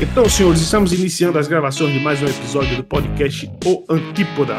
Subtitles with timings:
[0.00, 4.54] Então, senhores, estamos iniciando as gravações de mais um episódio do podcast O Antípoda.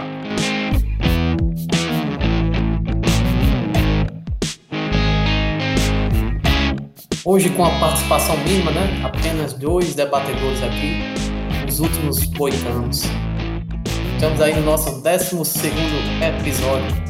[7.23, 9.01] Hoje com a participação mínima, né?
[9.01, 10.97] Apenas dois debatedores aqui,
[11.65, 13.03] os últimos boitanos.
[14.15, 15.37] Estamos aí no nosso 12
[16.21, 17.09] episódio.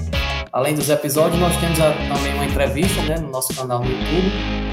[0.54, 4.68] Além dos episódios, nós temos também uma entrevista né, no nosso canal no YouTube.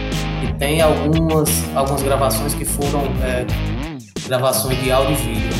[0.59, 3.47] Tem algumas, algumas gravações que foram é,
[4.27, 5.51] gravações de áudio e vídeo.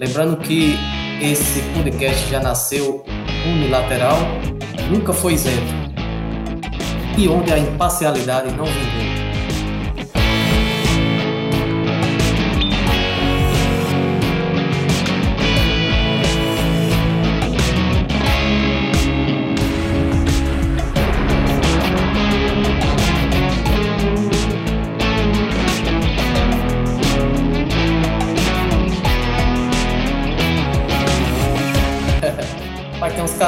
[0.00, 0.76] Lembrando que
[1.20, 3.04] esse podcast já nasceu
[3.46, 4.16] unilateral,
[4.90, 5.74] nunca foi isento.
[7.18, 9.15] E onde a imparcialidade não vingou.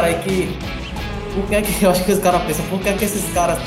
[0.05, 0.49] Aí que.
[1.35, 2.67] Por que é que eu acho que os caras pensam?
[2.69, 3.59] Por que é que esses caras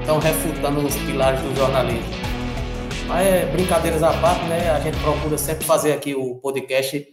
[0.00, 2.26] estão refutando os pilares do jornalismo?
[3.06, 4.70] Mas é, brincadeiras à parte, né?
[4.70, 7.06] A gente procura sempre fazer aqui o podcast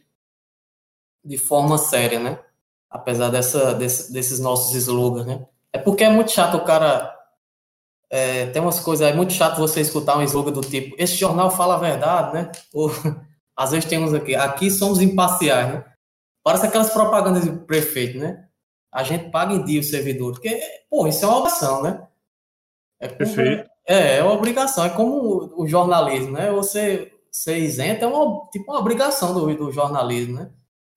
[1.23, 2.39] de forma séria, né?
[2.89, 5.45] Apesar dessa, desse, desses nossos slogans, né?
[5.71, 7.11] É porque é muito chato o cara.
[8.09, 11.49] É, tem umas coisas, é muito chato você escutar um slogan do tipo: esse jornal
[11.49, 12.51] fala a verdade, né?
[12.73, 12.91] Ou
[13.55, 15.85] às vezes tem uns aqui: aqui somos imparciais, né?
[16.43, 18.47] Parece aquelas propagandas do prefeito, né?
[18.93, 20.33] A gente paga em dia o servidor.
[20.33, 22.07] Porque, pô, isso é uma obrigação, né?
[22.99, 23.69] É como, Perfeito.
[23.87, 24.85] É, é uma obrigação.
[24.85, 26.51] É como o, o jornalismo, né?
[26.51, 30.51] Você ser isento é uma, tipo uma obrigação do, do jornalismo, né?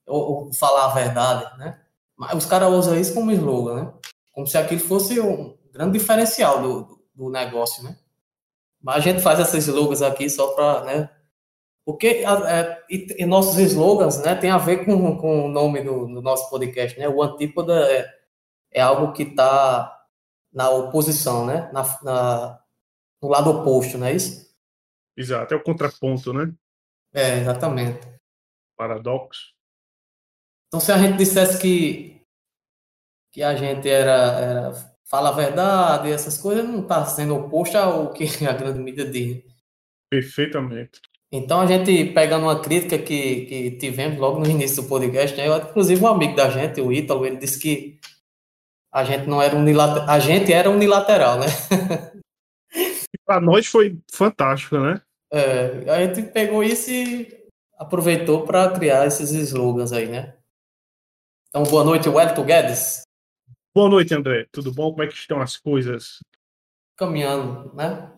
[0.06, 1.80] Ou, ou falar a verdade, né?
[2.16, 3.92] Mas os caras usam isso como slogan, né?
[4.33, 7.97] Como se aquilo fosse um grande diferencial do, do, do negócio, né?
[8.83, 11.10] Mas a gente faz esses slogans aqui só para, né?
[11.86, 16.08] Porque é, e, e, nossos slogans né, tem a ver com, com o nome do,
[16.08, 17.08] do nosso podcast, né?
[17.08, 18.12] O Antípoda é,
[18.72, 19.96] é algo que está
[20.52, 21.70] na oposição, né?
[21.72, 22.60] Na, na,
[23.22, 24.52] no lado oposto, não é isso?
[25.16, 26.52] Exato, é o contraponto, né?
[27.14, 28.00] É, exatamente.
[28.76, 29.54] Paradoxo.
[30.66, 32.20] Então, se a gente dissesse que,
[33.32, 34.72] que a gente era, era
[35.04, 39.44] fala a verdade, essas coisas, não está sendo oposto ao que a grande mídia diz.
[40.10, 41.00] Perfeitamente.
[41.36, 45.47] Então, a gente pegando uma crítica que, que tivemos logo no início do podcast, né?
[45.47, 48.00] Eu, inclusive um amigo da gente, o Ítalo, ele disse que
[48.91, 51.46] a gente não era unilateral, a gente era unilateral, né?
[53.26, 55.02] Para nós foi fantástico, né?
[55.30, 57.44] É, a gente pegou isso e
[57.76, 60.36] aproveitou para criar esses slogans aí, né?
[61.48, 63.02] Então, boa noite, Wellington Guedes.
[63.75, 64.46] Boa noite, André.
[64.52, 64.91] Tudo bom?
[64.91, 66.20] Como é que estão as coisas?
[66.96, 68.16] Caminhando, né?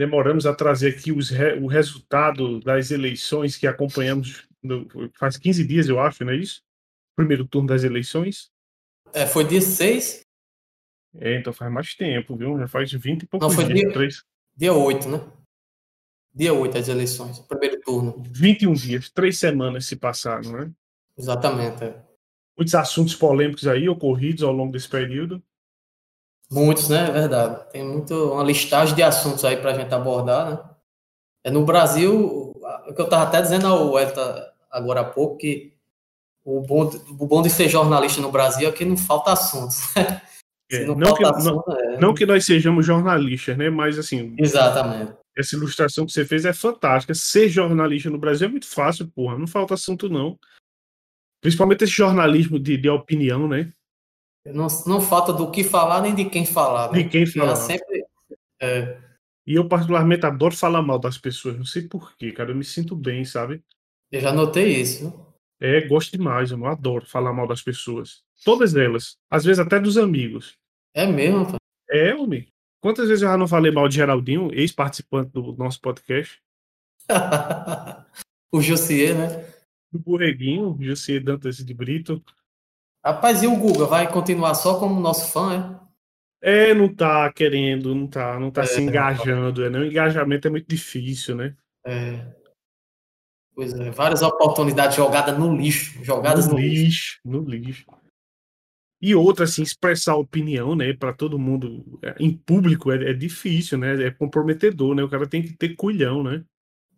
[0.00, 1.30] Demoramos a trazer aqui os,
[1.60, 4.88] o resultado das eleições que acompanhamos no,
[5.18, 6.62] faz 15 dias, eu acho, não é isso?
[7.14, 8.50] Primeiro turno das eleições.
[9.12, 10.24] É, foi dia 6?
[11.16, 12.58] É, então faz mais tempo, viu?
[12.58, 13.80] Já faz 20 e poucos não, foi dias.
[13.80, 14.24] Dia, três...
[14.56, 15.32] dia 8, né?
[16.34, 18.22] Dia 8 as eleições, primeiro turno.
[18.30, 20.72] 21 dias, três semanas se passaram, né?
[21.18, 21.84] Exatamente.
[21.84, 22.02] É.
[22.56, 25.42] Muitos assuntos polêmicos aí ocorridos ao longo desse período.
[26.50, 27.08] Muitos, né?
[27.08, 27.70] É verdade.
[27.70, 30.58] Tem muito, uma listagem de assuntos aí para a gente abordar, né?
[31.44, 32.52] É no Brasil,
[32.86, 35.72] o que eu estava até dizendo ao Elta agora há pouco, que
[36.44, 39.94] o bom, o bom de ser jornalista no Brasil é que não falta assuntos.
[40.72, 41.98] É, não, não, que, assunto, não, é...
[41.98, 43.68] não, que, nós sejamos jornalistas, né?
[43.68, 44.36] Mas assim.
[44.38, 45.12] Exatamente.
[45.36, 47.12] Essa ilustração que você fez é fantástica.
[47.12, 49.36] Ser jornalista no Brasil é muito fácil, porra.
[49.36, 50.38] Não falta assunto, não.
[51.40, 53.72] Principalmente esse jornalismo de, de opinião, né?
[54.46, 56.90] Não, não falta do que falar nem de quem falar.
[56.90, 57.02] Né?
[57.02, 57.56] De quem falar.
[57.56, 58.04] Sempre,
[58.60, 58.98] é...
[59.46, 61.56] E eu, particularmente, adoro falar mal das pessoas.
[61.56, 62.50] Não sei porquê, cara.
[62.50, 63.62] Eu me sinto bem, sabe?
[64.10, 65.12] Eu já notei isso.
[65.60, 66.50] É, gosto demais.
[66.50, 68.22] Eu adoro falar mal das pessoas.
[68.44, 69.16] Todas elas.
[69.30, 70.56] Às vezes até dos amigos.
[70.94, 71.56] É mesmo, pô?
[71.90, 72.46] É, homem.
[72.80, 76.40] Quantas vezes eu já não falei mal de Geraldinho, ex-participante do nosso podcast?
[78.52, 79.44] o Josier, né?
[79.92, 82.22] Do Borreguinho, Josier Dantas de Brito.
[83.04, 85.80] Rapaz, e o Guga vai continuar só como nosso fã,
[86.42, 86.70] é?
[86.70, 89.78] É, não tá querendo, não tá, não tá é, se engajando, é, né?
[89.78, 91.54] O engajamento é muito difícil, né?
[91.84, 92.26] É.
[93.54, 97.86] Pois é, várias oportunidades jogadas no lixo, jogadas no, no lixo, lixo, no lixo.
[99.02, 103.78] E outra, assim, expressar opinião, né, para todo mundo é, em público é, é, difícil,
[103.78, 104.02] né?
[104.02, 105.02] É comprometedor, né?
[105.02, 106.44] O cara tem que ter culhão, né?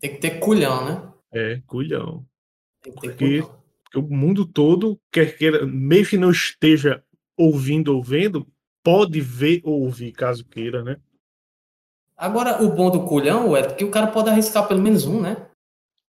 [0.00, 1.12] Tem que ter culhão, né?
[1.32, 2.26] É, culhão.
[2.82, 3.61] Tem que ter Porque culhão
[3.94, 7.02] o mundo todo, quer queira, mesmo que não esteja
[7.36, 8.46] ouvindo ou vendo,
[8.82, 10.96] pode ver ou ouvir, caso queira, né?
[12.16, 15.48] Agora, o bom do culhão é que o cara pode arriscar pelo menos um, né?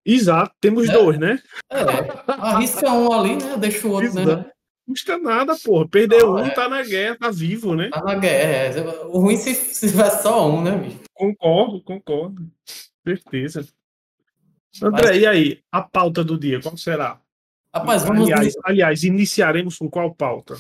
[0.06, 0.94] Exato, temos É.
[0.94, 1.42] dois, né?
[1.72, 1.80] É,
[2.28, 3.58] arrisca um ali, né?
[3.58, 4.22] Deixa o outro, né?
[4.22, 4.44] Exato.
[4.86, 5.88] Não custa nada, porra.
[5.88, 6.50] Perder Não, um, é.
[6.50, 7.90] tá na guerra, tá vivo, né?
[7.90, 8.80] Tá na guerra.
[8.80, 8.82] é.
[9.06, 11.00] O ruim se, se tiver só um, né, bicho?
[11.14, 12.52] Concordo, concordo.
[13.08, 13.66] Certeza.
[14.82, 15.64] André, e aí?
[15.72, 17.22] A pauta do dia, qual será?
[17.74, 20.56] Rapaz, vamos, aliás, aliás, iniciaremos com qual pauta?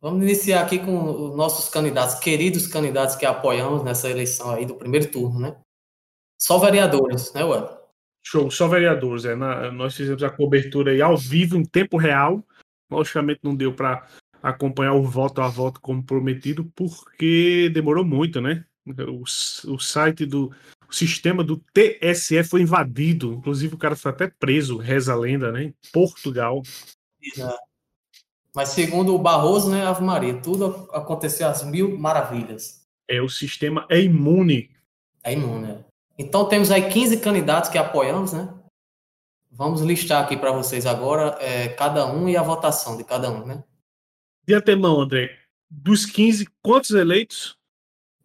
[0.00, 4.76] vamos iniciar aqui com os nossos candidatos, queridos candidatos que apoiamos nessa eleição aí do
[4.76, 5.56] primeiro turno, né?
[6.38, 7.76] Só vereadores, né, Ué?
[8.24, 9.24] Show, só vereadores.
[9.24, 12.44] É, na- nós fizemos a cobertura aí ao vivo, em tempo real.
[12.88, 14.06] Logicamente não deu para
[14.40, 18.64] acompanhar o voto a voto como prometido, porque demorou muito, né?
[18.86, 19.22] O,
[19.72, 20.52] o site do
[20.88, 23.34] o sistema do TSE foi invadido.
[23.34, 25.64] Inclusive, o cara foi até preso, reza a lenda, né?
[25.64, 26.62] Em Portugal.
[28.54, 32.86] Mas segundo o Barroso, né, Ave Maria, tudo aconteceu às mil maravilhas.
[33.08, 34.70] É, o sistema é imune.
[35.22, 35.84] É imune, né?
[36.18, 38.52] Então temos aí 15 candidatos que apoiamos, né?
[39.50, 43.44] Vamos listar aqui para vocês agora é, cada um e a votação de cada um,
[43.44, 43.62] né?
[44.46, 45.36] De antemão, André,
[45.68, 47.58] dos 15, quantos eleitos?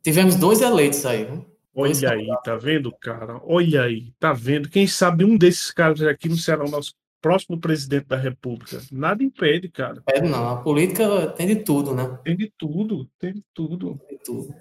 [0.04, 1.51] Tivemos dois eleitos aí, viu?
[1.74, 3.40] Olha aí, tá vendo, cara?
[3.44, 4.70] Olha aí, tá vendo?
[4.70, 8.82] Quem sabe um desses caras aqui não será o nosso próximo presidente da República.
[8.92, 10.04] Nada impede, cara.
[10.08, 12.20] É, não, a política tem de tudo, né?
[12.24, 14.02] Tem de tudo, tem de tudo.
[14.08, 14.56] Tem de tudo.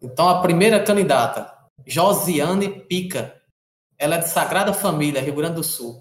[0.00, 1.52] Então a primeira candidata,
[1.86, 3.36] Josiane Pica.
[3.98, 6.00] Ela é de Sagrada Família, Rio Grande do Sul.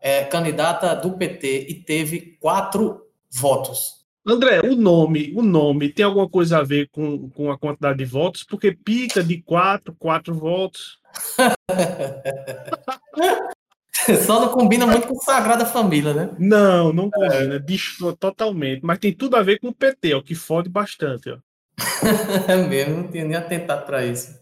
[0.00, 3.95] É candidata do PT e teve quatro votos.
[4.26, 8.04] André, o nome, o nome tem alguma coisa a ver com, com a quantidade de
[8.04, 8.42] votos?
[8.42, 10.98] Porque pica de quatro, quatro votos.
[14.26, 16.30] Só não combina muito com Sagrada Família, né?
[16.38, 18.84] Não, não combina, distorce totalmente.
[18.84, 21.38] Mas tem tudo a ver com o PT, ó, que fode bastante, ó.
[22.48, 24.36] É mesmo, não tinha nem atentado para isso.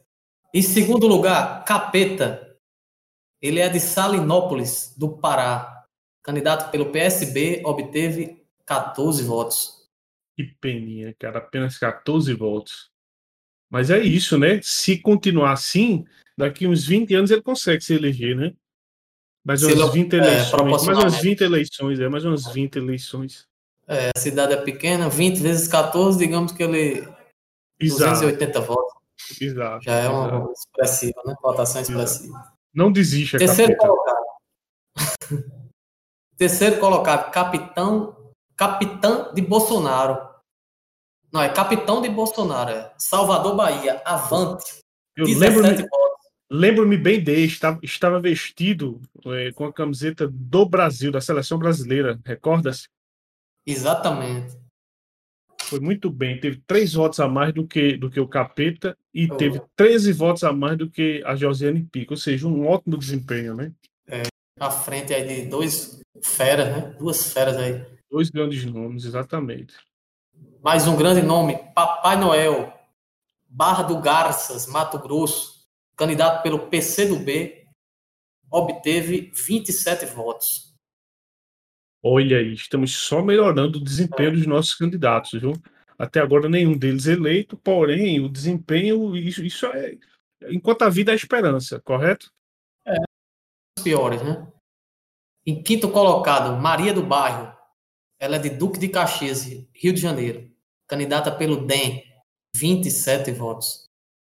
[0.52, 2.56] Em segundo lugar, Capeta.
[3.42, 5.84] Ele é de Salinópolis, do Pará.
[6.22, 9.88] Candidato pelo PSB, obteve 14 votos.
[10.36, 12.90] Que peninha, cara, apenas 14 votos.
[13.70, 14.60] Mas é isso, né?
[14.62, 16.04] Se continuar assim,
[16.36, 18.52] daqui uns 20 anos ele consegue se eleger, né?
[19.44, 20.34] Mais umas ele- 20 é, eleições.
[20.34, 21.22] mais umas proporcionalmente.
[21.22, 23.46] 20 eleições, é, mais umas 20 eleições.
[23.86, 27.06] É, a cidade é pequena, 20 vezes 14, digamos que ele.
[27.78, 28.94] Exato, 280 votos.
[29.40, 29.84] exato.
[29.84, 30.52] Já é uma exato.
[30.52, 31.34] expressiva, né?
[31.42, 32.52] Votação expressiva.
[32.72, 33.86] Não desista, Terceiro capeta.
[33.88, 34.24] colocado.
[36.36, 38.23] Terceiro colocado, capitão,
[38.56, 40.34] capitão de Bolsonaro.
[41.32, 42.92] Não, é capitão de Bolsonaro, é.
[42.96, 44.78] Salvador Bahia, avante.
[45.16, 45.88] Eu 17 lembro-me
[46.50, 52.20] lembro-me bem dele, estava, estava vestido eh, com a camiseta do Brasil, da seleção brasileira,
[52.24, 52.88] recorda-se?
[53.66, 54.56] Exatamente.
[55.62, 59.28] Foi muito bem, teve três votos a mais do que, do que o Capeta e
[59.30, 59.36] Oh.
[59.36, 63.54] teve 13 votos a mais do que a Josiane Pico, ou seja, um ótimo desempenho,
[63.54, 63.72] né?
[64.60, 66.94] À frente aí de dois feras, né?
[66.98, 67.93] Duas feras aí.
[68.14, 69.74] Dois grandes nomes, exatamente.
[70.62, 72.72] Mais um grande nome, Papai Noel,
[73.48, 75.66] Barra do Garças, Mato Grosso,
[75.96, 77.66] candidato pelo PCdoB,
[78.48, 80.72] obteve 27 votos.
[82.00, 85.52] Olha aí, estamos só melhorando o desempenho dos nossos candidatos, viu?
[85.98, 89.98] Até agora nenhum deles eleito, porém o desempenho, isso, isso é.
[90.50, 92.32] Enquanto a vida é esperança, correto?
[93.76, 94.46] Os piores, né?
[95.44, 97.53] Em quinto colocado, Maria do Bairro.
[98.24, 100.50] Ela é de Duque de Caxias, Rio de Janeiro.
[100.88, 102.02] Candidata pelo DEM,
[102.56, 103.86] 27 votos.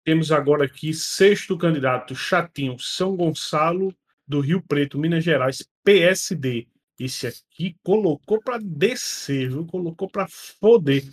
[0.04, 3.94] Temos agora aqui sexto candidato, Chatinho, São Gonçalo,
[4.26, 6.68] do Rio Preto, Minas Gerais, PSD.
[7.00, 9.64] Esse aqui colocou para descer, viu?
[9.64, 11.04] Colocou para foder.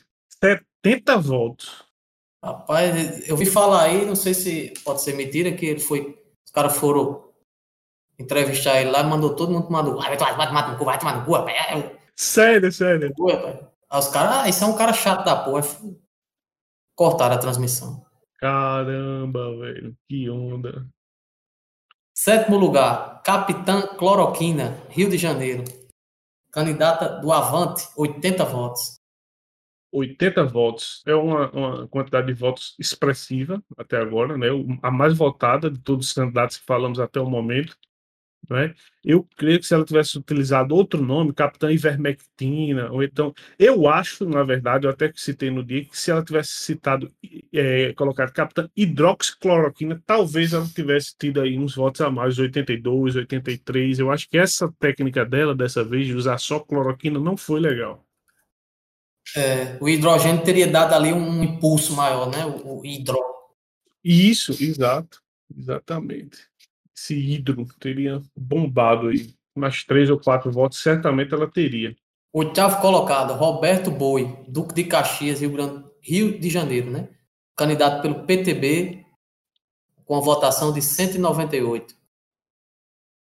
[0.44, 1.82] 70 votos.
[2.44, 6.22] Rapaz, eu vi falar aí, não sei se pode ser mentira, que ele foi.
[6.46, 7.30] Os caras foram
[8.20, 10.02] entrevistar ele lá, mandou todo mundo tomar no cu.
[10.02, 11.95] Vai tomar, no cu, vai tomar no cu, rapaz.
[12.38, 13.14] É, é, Sério, sério.
[13.14, 13.76] cu, rapaz.
[13.90, 15.62] Aí os caras, ah, isso é um cara chato da porra.
[16.96, 18.06] Cortaram a transmissão.
[18.38, 19.96] Caramba, velho.
[20.08, 20.88] Que onda.
[22.14, 25.64] Sétimo lugar, Capitã Cloroquina, Rio de Janeiro.
[26.52, 28.96] Candidata do Avante, 80 votos.
[29.92, 31.04] 80 votos.
[31.06, 34.48] É uma, uma quantidade de votos expressiva até agora, né?
[34.82, 37.78] A mais votada de todos os candidatos que falamos até o momento.
[38.50, 38.74] Né?
[39.04, 43.34] Eu creio que se ela tivesse utilizado outro nome, Capitã Ivermectina, ou então.
[43.58, 47.12] Eu acho, na verdade, eu até que citei no dia, que se ela tivesse citado,
[47.54, 54.00] é, colocado Capitã Hidroxicloroquina, talvez ela tivesse tido aí uns votos a mais, 82, 83.
[54.00, 58.06] Eu acho que essa técnica dela, dessa vez, de usar só cloroquina, não foi legal.
[59.36, 62.46] É, o hidrogênio teria dado ali um impulso maior, né?
[62.46, 63.18] O, o hidro.
[64.04, 65.20] Isso, exato.
[65.58, 66.38] Exatamente.
[66.96, 69.34] Esse hidro teria bombado aí.
[69.56, 71.96] Mais três ou quatro votos, certamente ela teria.
[72.34, 77.08] Oitavo colocado, Roberto Boi, Duque de Caxias, Rio, Grande, Rio de Janeiro, né?
[77.56, 79.06] Candidato pelo PTB,
[80.04, 81.96] com a votação de 198.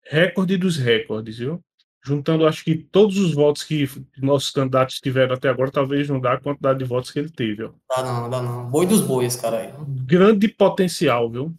[0.07, 1.61] Recorde dos recordes, viu?
[2.05, 3.89] Juntando, acho que todos os votos que
[4.19, 7.65] nossos candidatos tiveram até agora, talvez não dá a quantidade de votos que ele teve.
[7.65, 7.71] Ó.
[7.89, 8.69] Dá não, dá não.
[8.69, 9.73] Boi dos bois, cara aí.
[10.05, 11.55] Grande potencial, viu?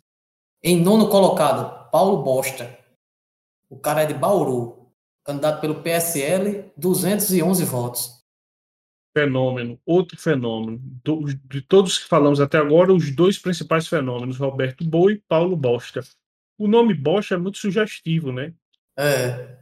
[0.67, 2.75] Em nono colocado, Paulo Bosta.
[3.69, 4.89] O cara é de Bauru.
[5.24, 8.25] Candidato pelo PSL, 211 votos.
[9.15, 10.79] Fenômeno, outro fenômeno.
[11.03, 15.55] Do, de todos que falamos até agora, os dois principais fenômenos, Roberto Boi e Paulo
[15.55, 16.01] Bosta.
[16.57, 18.51] O nome Bosta é muito sugestivo, né?
[18.98, 19.60] É.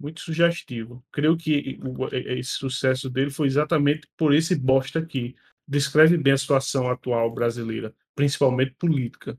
[0.00, 1.00] Muito sugestivo.
[1.12, 1.78] Creio que
[2.12, 5.36] esse sucesso dele foi exatamente por esse Bosta aqui.
[5.64, 9.38] Descreve bem a situação atual brasileira, principalmente política.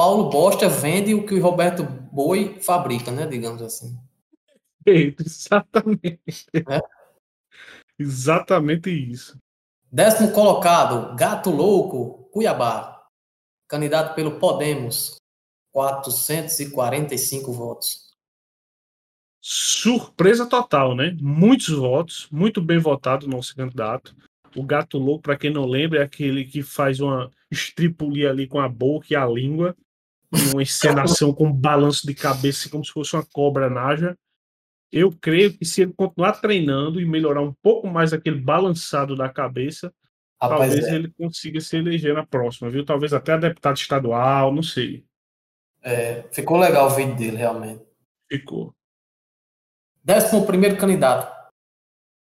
[0.00, 3.26] Paulo Bosta vende o que o Roberto Boi fabrica, né?
[3.26, 3.98] Digamos assim.
[4.86, 6.46] Exatamente.
[6.54, 6.80] É?
[7.98, 9.36] Exatamente isso.
[9.92, 13.06] Décimo colocado, Gato Louco, Cuiabá.
[13.68, 15.16] Candidato pelo Podemos,
[15.70, 18.16] 445 votos.
[19.38, 21.14] Surpresa total, né?
[21.20, 24.16] Muitos votos, muito bem votado o nosso candidato.
[24.56, 28.58] O gato louco, para quem não lembra, é aquele que faz uma estripulia ali com
[28.58, 29.76] a boca e a língua
[30.32, 34.16] uma encenação com um balanço de cabeça como se fosse uma cobra naja.
[34.92, 39.28] Eu creio que se ele continuar treinando e melhorar um pouco mais aquele balançado da
[39.28, 39.92] cabeça,
[40.40, 40.94] Rapaz, talvez é.
[40.94, 42.84] ele consiga se eleger na próxima, viu?
[42.84, 45.04] Talvez até a deputado estadual, não sei.
[45.82, 47.84] É, ficou legal o vídeo dele, realmente.
[48.28, 48.74] Ficou.
[50.02, 51.38] Décimo primeiro candidato.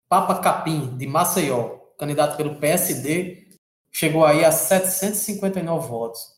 [0.07, 3.49] Papa Capim, de Maceió, candidato pelo PSD,
[3.91, 6.34] chegou aí a 759 votos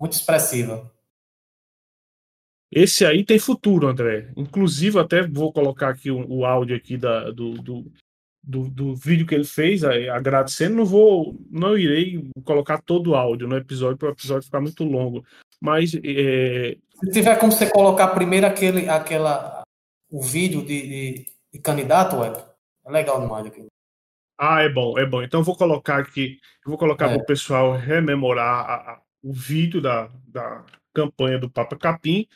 [0.00, 0.90] muito expressiva.
[2.72, 4.32] Esse aí tem futuro, André.
[4.36, 7.92] Inclusive, até vou colocar aqui o, o áudio aqui da, do, do,
[8.42, 10.76] do, do, vídeo que ele fez, agradecendo.
[10.76, 14.84] Não vou, não irei colocar todo o áudio no episódio para o episódio ficar muito
[14.84, 15.24] longo.
[15.60, 16.76] Mas é...
[17.04, 19.62] se tiver como você colocar primeiro aquele, aquela,
[20.08, 22.32] o vídeo de, de, de candidato, é,
[22.86, 23.66] é legal demais aqui.
[24.38, 25.22] Ah, é bom, é bom.
[25.22, 27.14] Então vou colocar aqui, vou colocar é.
[27.14, 32.26] para o pessoal rememorar a, o vídeo da, da campanha do Papa Capim.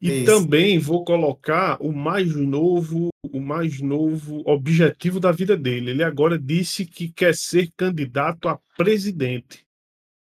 [0.00, 0.26] E Isso.
[0.26, 5.90] também vou colocar o mais novo, o mais novo objetivo da vida dele.
[5.90, 9.64] Ele agora disse que quer ser candidato a presidente.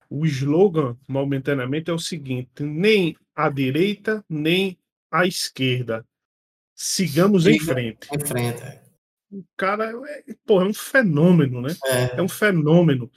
[0.09, 4.77] O slogan, momentaneamente, é o seguinte: nem à direita, nem
[5.09, 6.05] à esquerda.
[6.75, 8.07] Sigamos Siga em frente.
[8.13, 8.61] Em frente.
[8.61, 8.83] É.
[9.31, 11.75] O cara é, pô, é um fenômeno, né?
[11.85, 12.19] É.
[12.19, 13.09] é um fenômeno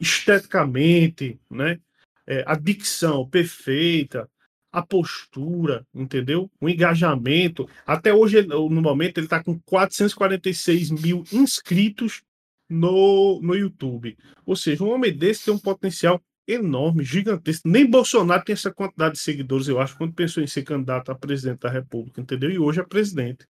[0.00, 1.80] esteticamente, né?
[2.26, 4.28] É, a dicção perfeita,
[4.72, 6.50] a postura, entendeu?
[6.60, 7.68] O engajamento.
[7.86, 12.22] Até hoje, no momento, ele está com 446 mil inscritos
[12.68, 14.16] no, no YouTube.
[14.44, 17.68] Ou seja, um homem desse tem um potencial enorme, gigantesco.
[17.68, 21.14] Nem Bolsonaro tem essa quantidade de seguidores, eu acho, quando pensou em ser candidato a
[21.14, 22.50] presidente da República, entendeu?
[22.50, 23.46] E hoje é presidente.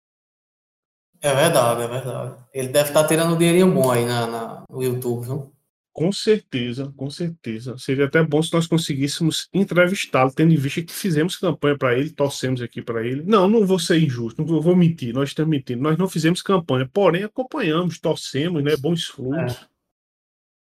[1.21, 2.45] É verdade, é verdade.
[2.53, 5.53] Ele deve estar tá tirando um dinheirinho bom aí na, na, no YouTube, viu?
[5.93, 7.77] Com certeza, com certeza.
[7.77, 12.11] Seria até bom se nós conseguíssemos entrevistá-lo, tendo em vista que fizemos campanha para ele,
[12.11, 13.23] torcemos aqui para ele.
[13.25, 15.83] Não, não vou ser injusto, não vou mentir, nós estamos mentindo.
[15.83, 18.75] Nós não fizemos campanha, porém acompanhamos, torcemos, né?
[18.77, 19.55] Bons frutos.
[19.55, 19.67] É.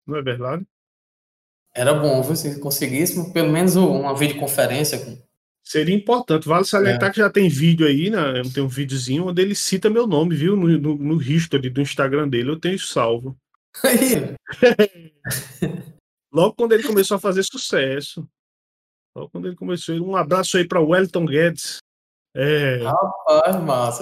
[0.08, 0.66] Não é verdade?
[1.76, 2.36] Era bom, viu?
[2.36, 4.98] Se conseguíssemos pelo menos uma videoconferência.
[5.06, 5.18] Com...
[5.64, 6.48] Seria importante.
[6.48, 7.14] Vale salientar é.
[7.14, 8.42] que já tem vídeo aí, né?
[8.54, 10.58] Tem um videozinho onde ele cita meu nome, viu?
[10.58, 13.38] No, no, no history do Instagram dele, eu tenho salvo.
[16.32, 18.28] Logo quando ele começou a fazer sucesso.
[19.16, 19.96] Logo quando ele começou.
[19.96, 21.78] Um abraço aí para Wellington Guedes.
[22.36, 22.84] É...
[22.84, 24.02] Rapaz, massa.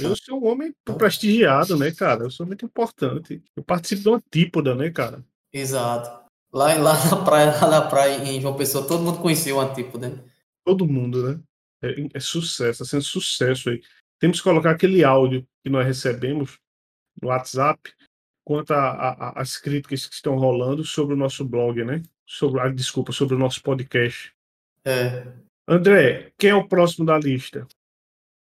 [0.00, 2.24] Eu sou um homem prestigiado, né, cara?
[2.24, 3.42] Eu sou muito importante.
[3.56, 5.24] Eu participo de uma típoda, né, cara?
[5.52, 6.26] Exato.
[6.52, 10.08] Lá, lá na praia, lá na praia em João Pessoa, todo mundo conhecia o Antípoda.
[10.08, 10.24] Né?
[10.64, 11.40] Todo mundo, né?
[11.82, 13.82] É, é sucesso, está sendo sucesso aí.
[14.18, 16.58] Temos que colocar aquele áudio que nós recebemos
[17.20, 17.92] no WhatsApp
[18.48, 22.02] quanto às críticas que estão rolando sobre o nosso blog, né?
[22.26, 24.32] Sobre, ah, desculpa, sobre o nosso podcast.
[24.82, 25.26] É.
[25.68, 27.68] André, quem é o próximo da lista?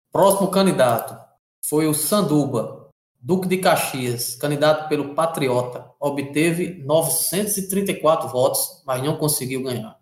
[0.09, 1.13] Próximo candidato
[1.61, 5.91] foi o Sanduba, Duque de Caxias, candidato pelo Patriota.
[5.99, 9.99] Obteve 934 votos, mas não conseguiu ganhar.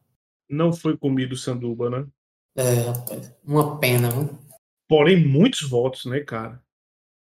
[0.47, 2.05] Não foi comido o Sanduba, né?
[2.55, 4.37] É, rapaz, uma pena, viu?
[4.87, 6.61] Porém, muitos votos, né, cara?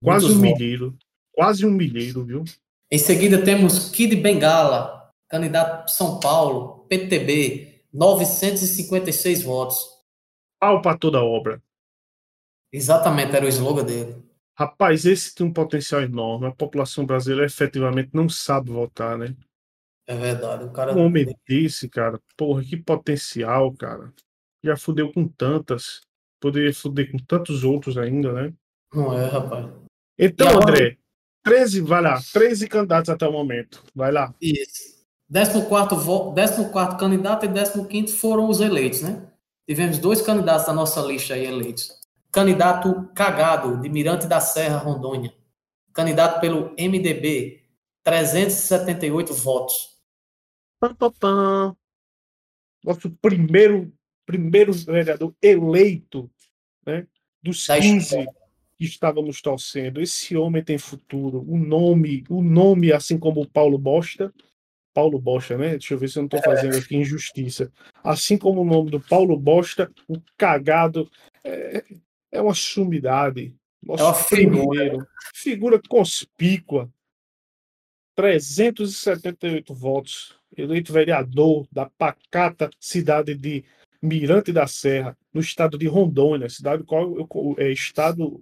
[0.02, 0.58] Quase muitos um votos.
[0.60, 0.98] milheiro.
[1.32, 2.44] Quase um milheiro, viu?
[2.92, 9.78] Em seguida temos Kid Bengala, candidato São Paulo, PTB, 956 votos.
[10.60, 11.62] Pau para toda obra.
[12.70, 14.22] Exatamente, era o slogan dele.
[14.54, 16.48] Rapaz, esse tem um potencial enorme.
[16.48, 19.34] A população brasileira efetivamente não sabe votar, né?
[20.06, 20.64] É verdade.
[20.64, 20.92] O cara.
[20.92, 24.12] Um homem desse, cara, porra, que potencial, cara.
[24.62, 26.02] Já fudeu com tantas.
[26.38, 28.52] Poderia fuder com tantos outros ainda, né?
[28.92, 29.72] Não é, rapaz.
[30.18, 30.98] Então, André,
[31.42, 33.82] 13, vai lá, 13 candidatos até o momento.
[33.94, 34.34] Vai lá.
[34.40, 35.02] Isso.
[35.32, 36.32] 14 vo...
[36.34, 39.28] 14 candidato e 15 foram os eleitos, né?
[39.66, 41.90] Tivemos dois candidatos da nossa lista aí eleitos.
[42.30, 45.34] Candidato Cagado, de Mirante da Serra, Rondônia.
[45.92, 47.64] Candidato pelo MDB,
[48.04, 49.98] 378 votos.
[50.80, 51.76] Pam, pam, pam.
[52.84, 53.92] Nosso primeiro,
[54.26, 56.30] primeiro vereador eleito
[56.84, 57.06] né,
[57.42, 58.41] dos 15 que
[58.84, 60.00] estávamos torcendo.
[60.00, 61.44] Esse homem tem futuro.
[61.48, 64.32] O nome, o nome, assim como o Paulo Bosta,
[64.92, 65.70] Paulo Bosta, né?
[65.70, 67.72] Deixa eu ver se eu não estou fazendo aqui injustiça.
[68.04, 71.10] Assim como o nome do Paulo Bosta, o cagado
[71.44, 71.84] é,
[72.30, 73.54] é uma sumidade.
[73.82, 75.08] Nosso é uma figura.
[75.34, 76.90] Figura conspícua.
[78.14, 80.36] 378 votos.
[80.56, 83.64] Eleito vereador da pacata cidade de
[84.02, 88.40] Mirante da Serra, no estado de Rondônia, cidade qual eu, é estado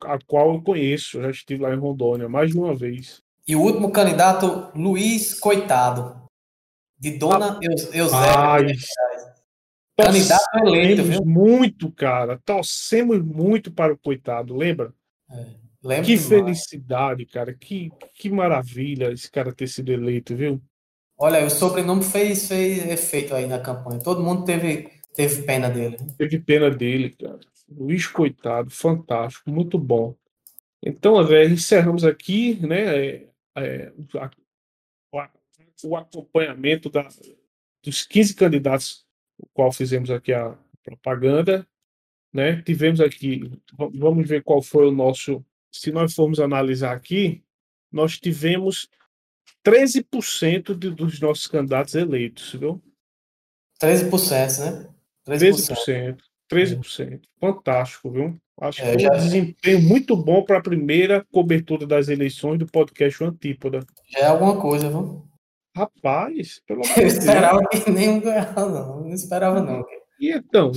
[0.00, 1.18] a qual eu conheço.
[1.18, 3.22] Eu já estive lá em Rondônia mais de uma vez.
[3.46, 6.22] E o último candidato, Luiz Coitado,
[6.98, 7.58] de Dona
[7.92, 8.78] Eusébio.
[9.98, 11.24] Candidato eleito, viu?
[11.24, 12.40] muito, cara.
[12.44, 14.92] Torcemos muito para o Coitado, lembra?
[15.30, 15.46] É,
[15.82, 16.28] lembro que demais.
[16.28, 17.52] felicidade, cara.
[17.52, 20.62] Que, que maravilha esse cara ter sido eleito, viu?
[21.18, 24.00] Olha, o sobrenome fez, fez efeito aí na campanha.
[24.00, 25.96] Todo mundo teve, teve pena dele.
[26.18, 27.40] Teve pena dele, cara.
[27.68, 30.14] Luiz Coitado, fantástico, muito bom.
[30.82, 33.28] Então, André, encerramos aqui, né?
[33.56, 34.30] é, a,
[35.84, 37.08] o acompanhamento da,
[37.82, 39.04] dos 15 candidatos,
[39.38, 41.66] o qual fizemos aqui a propaganda,
[42.32, 42.62] né?
[42.62, 45.44] Tivemos aqui, vamos ver qual foi o nosso.
[45.70, 47.42] Se nós formos analisar aqui,
[47.90, 48.88] nós tivemos
[49.64, 52.82] 13% de, dos nossos candidatos eleitos, viu?
[53.80, 54.91] 13%, né?
[55.26, 56.16] 13%.
[56.18, 56.18] 13%.
[56.50, 57.20] 13%.
[57.40, 58.36] Fantástico, viu?
[58.60, 62.66] Acho é, que é um desempenho muito bom para a primeira cobertura das eleições do
[62.66, 63.80] podcast Antípoda.
[64.08, 65.26] Já é alguma coisa, viu?
[65.74, 67.14] Rapaz, pelo amor de Deus.
[67.14, 69.00] Eu esperava que nem ganhar, não.
[69.00, 69.82] Não esperava, não.
[70.20, 70.70] E então,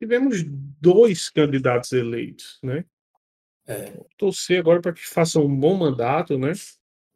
[0.00, 0.42] tivemos
[0.80, 2.84] dois candidatos eleitos, né?
[3.66, 3.92] É.
[4.16, 6.52] Torcer agora para que façam um bom mandato, né?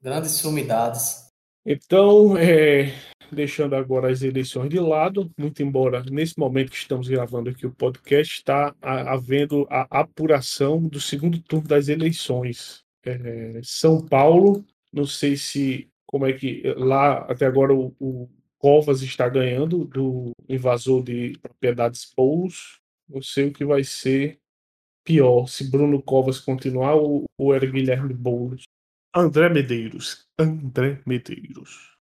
[0.03, 1.32] Grandes sumidades.
[1.64, 2.92] Então, é,
[3.31, 7.72] deixando agora as eleições de lado, muito embora nesse momento que estamos gravando aqui o
[7.72, 12.85] podcast, está havendo a apuração do segundo turno das eleições.
[13.05, 19.03] É, São Paulo, não sei se como é que lá até agora o, o Covas
[19.03, 22.81] está ganhando do invasor de propriedades Poulos.
[23.09, 24.38] Não sei o que vai ser
[25.05, 28.62] pior, se Bruno Covas continuar ou, ou era Guilherme Boulos.
[29.14, 30.27] André Medeiros.
[30.38, 31.92] André Medeiros.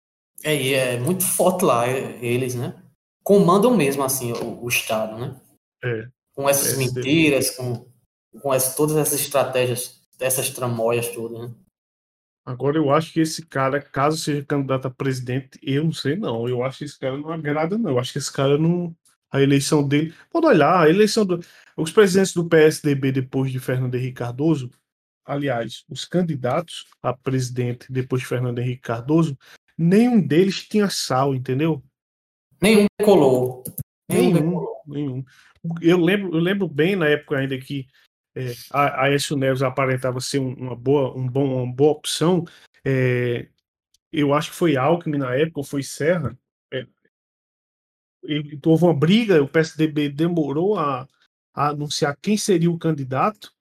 [0.43, 2.81] É, e é muito forte lá, eles, né?
[3.23, 5.39] Comandam mesmo, assim, o, o Estado, né?
[5.83, 6.07] É.
[6.33, 7.85] Com essas é, mentiras, com,
[8.41, 11.55] com essa, todas essas estratégias, essas tramóias todas, né?
[12.43, 16.47] Agora, eu acho que esse cara, caso seja candidato a presidente, eu não sei não.
[16.49, 17.91] Eu acho que esse cara não agrada, não.
[17.91, 18.95] Eu acho que esse cara não.
[19.31, 20.13] A eleição dele.
[20.29, 21.39] Pode olhar, a eleição do.
[21.77, 24.71] Os presidentes do PSDB depois de Fernando Henrique Cardoso,
[25.25, 29.37] aliás, os candidatos a presidente depois de Fernando Henrique Cardoso,
[29.77, 31.83] nenhum deles tinha sal, entendeu?
[32.61, 33.63] Nenhum colou.
[34.09, 34.65] Nenhum, nenhum.
[34.85, 35.25] nenhum.
[35.81, 37.87] Eu, lembro, eu lembro bem na época ainda que
[38.35, 42.45] é, a Aécio Neves aparentava ser uma boa, um bom, uma boa opção.
[42.85, 43.47] É,
[44.11, 46.37] eu acho que foi Alckmin na época, ou foi Serra.
[46.71, 46.85] É,
[48.65, 51.07] houve uma briga, o PSDB demorou a,
[51.53, 53.51] a anunciar quem seria o candidato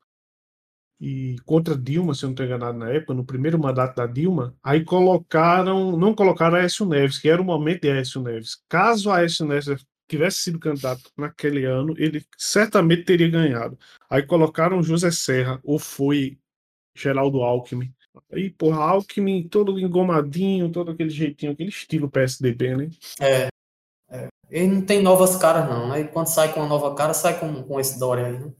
[1.00, 4.54] e contra Dilma, se eu não estou enganado na época, no primeiro mandato da Dilma,
[4.62, 8.62] aí colocaram, não colocaram Aécio Neves, que era o momento de Aécio Neves.
[8.68, 13.78] Caso Aécio Neves tivesse sido candidato naquele ano, ele certamente teria ganhado.
[14.10, 16.38] Aí colocaram José Serra, ou foi
[16.94, 17.90] Geraldo Alckmin.
[18.30, 22.90] Aí, porra, Alckmin todo engomadinho, todo aquele jeitinho, aquele estilo PSDB, né?
[23.20, 23.48] É.
[24.10, 24.28] é.
[24.50, 25.96] Ele não tem novas caras, não?
[25.96, 28.52] E quando sai com uma nova cara, sai com, com esse Dória aí, né?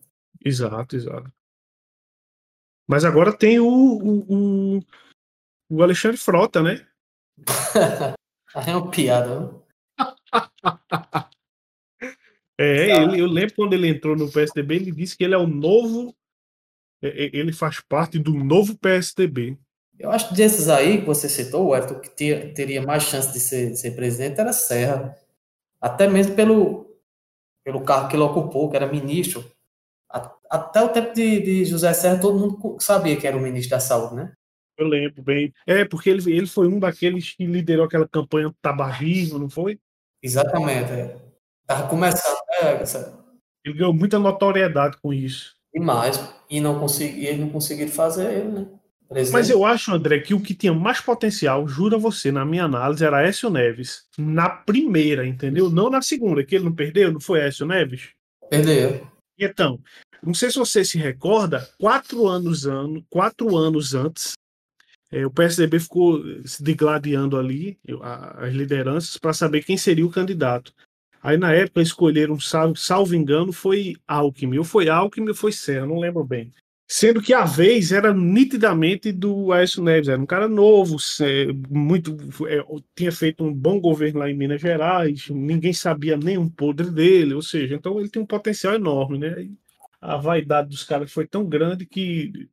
[0.43, 1.31] Exato, exato.
[2.91, 4.81] Mas agora tem o, o, o,
[5.71, 6.85] o Alexandre Frota, né?
[8.67, 9.55] é uma piada.
[12.59, 15.47] é, ele, eu lembro quando ele entrou no PSDB, ele disse que ele é o
[15.47, 16.13] novo.
[17.01, 19.57] É, é, ele faz parte do novo PSDB.
[19.97, 23.33] Eu acho que desses aí que você citou, o Everton, que ter, teria mais chance
[23.33, 25.17] de ser, de ser presidente era Serra.
[25.81, 26.99] Até mesmo pelo,
[27.65, 29.49] pelo cargo que ele ocupou, que era ministro.
[30.51, 33.81] Até o tempo de, de José Serra, todo mundo sabia que era o ministro da
[33.81, 34.33] Saúde, né?
[34.77, 35.55] Eu lembro bem.
[35.67, 39.79] É, porque ele, ele foi um daqueles que liderou aquela campanha tabagismo, não foi?
[40.23, 40.91] Exatamente.
[40.91, 41.17] É.
[41.67, 42.83] Tava começando, né?
[43.65, 45.55] Ele ganhou muita notoriedade com isso.
[45.73, 46.19] Demais.
[46.49, 48.67] E não consegui, ele não conseguiu fazer ele, né?
[49.09, 49.33] Presidente.
[49.33, 52.65] Mas eu acho, André, que o que tinha mais potencial, juro a você, na minha
[52.65, 54.07] análise, era Écio Neves.
[54.17, 55.69] Na primeira, entendeu?
[55.69, 58.11] Não na segunda, que ele não perdeu, não foi Écio Neves?
[58.49, 59.07] Perdeu.
[59.39, 59.81] Então,
[60.23, 64.35] não sei se você se recorda, quatro anos, ano, quatro anos antes,
[65.13, 67.79] é, o PSDB ficou se digladiando ali,
[68.37, 70.73] as lideranças, para saber quem seria o candidato.
[71.23, 74.59] Aí, na época, escolheram, salvo, salvo engano, foi Alckmin.
[74.59, 76.51] Ou foi Alckmin ou foi Serra, não lembro bem.
[76.89, 80.97] Sendo que a vez era nitidamente do Aécio Neves, era um cara novo,
[81.69, 82.17] muito
[82.49, 82.65] é,
[82.97, 87.35] tinha feito um bom governo lá em Minas Gerais, ninguém sabia nem um podre dele,
[87.35, 89.49] ou seja, então ele tem um potencial enorme, né?
[90.01, 92.49] A vaidade dos caras foi tão grande que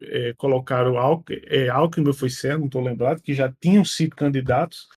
[0.00, 4.88] é, colocaram Alckmin, é, Alckmin foi Serra, não estou lembrado, que já tinham sido candidatos.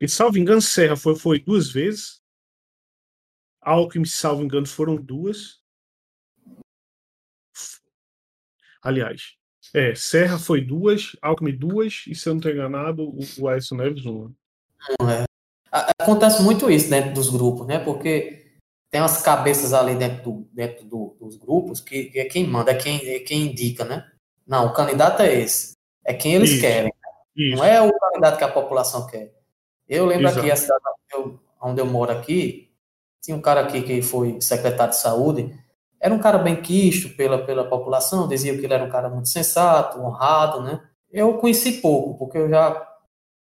[0.00, 2.20] E, salvo engano, Serra foi, foi duas vezes.
[3.60, 5.62] Alckmin, salvo engano, foram duas.
[8.82, 9.36] Aliás,
[9.72, 13.76] é, Serra foi duas, Alckmin duas, e se eu não estou enganado, o, o Aécio
[13.76, 14.30] Neves uma.
[15.00, 15.24] É.
[15.98, 17.78] Acontece muito isso dentro dos grupos, né?
[17.78, 18.43] Porque
[18.94, 22.70] tem umas cabeças ali dentro, do, dentro do, dos grupos que, que, é quem manda,
[22.70, 24.06] é quem, é quem indica, né?
[24.46, 25.74] Não, o candidato é esse.
[26.06, 26.94] É quem eles isso, querem.
[27.34, 27.56] Isso.
[27.56, 29.34] Não é o candidato que a população quer.
[29.88, 30.38] Eu lembro Exato.
[30.38, 30.80] aqui, a cidade
[31.12, 32.70] eu, onde eu moro aqui,
[33.20, 35.52] tinha um cara aqui que foi secretário de saúde,
[36.00, 39.28] era um cara bem quisto pela, pela população, dizia que ele era um cara muito
[39.28, 40.80] sensato, honrado, né?
[41.10, 42.80] Eu conheci pouco, porque eu já,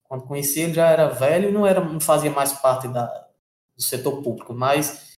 [0.05, 3.05] quando conheci ele, já era velho e não, era, não fazia mais parte da,
[3.75, 5.13] do setor público, mas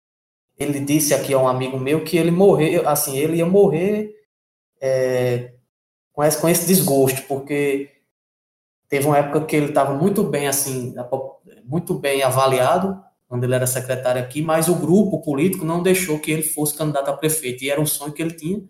[0.58, 4.15] ele disse aqui a um amigo meu que ele morreu, assim, ele ia morrer
[4.82, 5.54] é,
[6.13, 7.91] com, esse, com esse desgosto, porque
[8.88, 10.96] teve uma época que ele estava muito bem, assim,
[11.65, 16.32] muito bem avaliado, quando ele era secretário aqui, mas o grupo político não deixou que
[16.32, 18.63] ele fosse candidato a prefeito, e era um sonho que ele tinha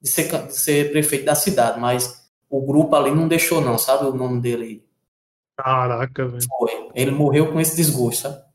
[0.00, 4.04] de ser, de ser prefeito da cidade, mas o grupo ali não deixou não, sabe
[4.04, 4.84] o nome dele?
[5.56, 6.46] Caraca, velho.
[6.94, 8.45] Ele morreu com esse desgosto, sabe?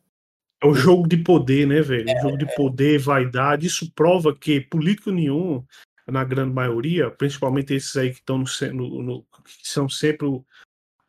[0.64, 2.10] É o jogo de poder, né, velho?
[2.10, 3.66] É, jogo de poder, vaidade.
[3.66, 5.66] Isso prova que político nenhum,
[6.08, 10.28] na grande maioria, principalmente esses aí que estão no, no, no, que são sempre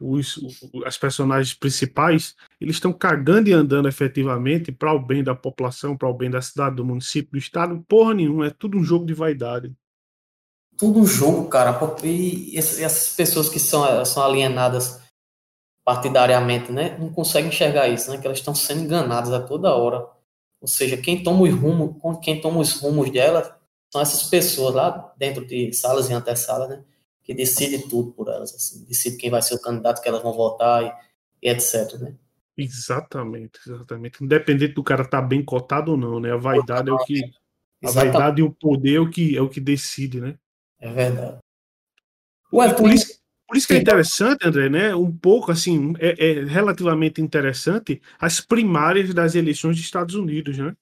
[0.02, 0.40] os,
[0.84, 6.08] as personagens principais, eles estão cagando e andando efetivamente para o bem da população, para
[6.08, 7.84] o bem da cidade, do município, do estado.
[7.88, 9.72] Porra nenhuma, é tudo um jogo de vaidade.
[10.76, 11.78] Tudo um jogo, cara.
[12.02, 15.00] E essas pessoas que são, são alienadas
[15.84, 20.06] partidariamente, né, não conseguem enxergar isso, né, que elas estão sendo enganadas a toda hora.
[20.60, 23.52] Ou seja, quem toma os rumos, quem toma os rumos delas
[23.90, 26.84] são essas pessoas lá dentro de salas e antessalas, né,
[27.24, 30.32] que decidem tudo por elas, assim, decidem quem vai ser o candidato que elas vão
[30.32, 32.14] votar e, e etc, né.
[32.56, 34.22] Exatamente, exatamente.
[34.22, 36.32] Independente do cara estar tá bem cotado ou não, né?
[36.32, 37.22] A vaidade é o que
[37.82, 40.38] a vaidade e o poder é o que é o que decide, né?
[40.78, 41.38] É verdade.
[42.52, 43.21] Ué, por isso
[43.52, 44.94] por isso que é interessante, André, né?
[44.94, 50.74] Um pouco assim, é, é, relativamente interessante as primárias das eleições dos Estados Unidos, né?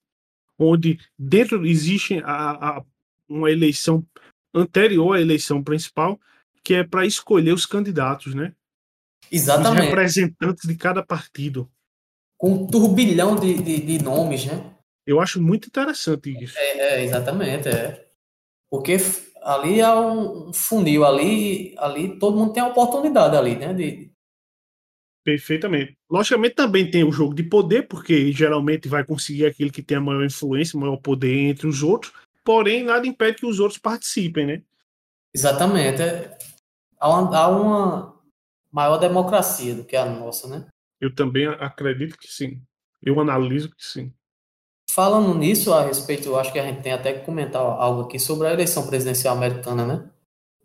[0.56, 2.84] Onde dentro existe a, a
[3.28, 4.06] uma eleição
[4.54, 6.20] anterior à eleição principal,
[6.62, 8.52] que é para escolher os candidatos, né?
[9.32, 9.80] Exatamente.
[9.82, 11.68] Os representantes de cada partido.
[12.38, 14.76] Com um turbilhão de, de, de nomes, né?
[15.04, 16.56] Eu acho muito interessante isso.
[16.56, 18.06] É, é exatamente, é.
[18.70, 18.96] Porque
[19.42, 23.72] ali é um funil, ali, ali todo mundo tem a oportunidade ali, né?
[23.72, 24.10] De...
[25.24, 25.96] Perfeitamente.
[26.10, 30.00] Logicamente também tem o jogo de poder, porque geralmente vai conseguir aquele que tem a
[30.00, 32.12] maior influência, maior poder entre os outros,
[32.44, 34.62] porém nada impede que os outros participem, né?
[35.34, 36.02] Exatamente.
[36.02, 36.36] É,
[36.98, 38.20] há uma, há uma
[38.72, 40.66] maior democracia do que a nossa, né?
[41.00, 42.62] Eu também acredito que sim.
[43.02, 44.12] Eu analiso que sim.
[44.92, 48.18] Falando nisso, a respeito, eu acho que a gente tem até que comentar algo aqui
[48.18, 50.10] sobre a eleição presidencial americana, né?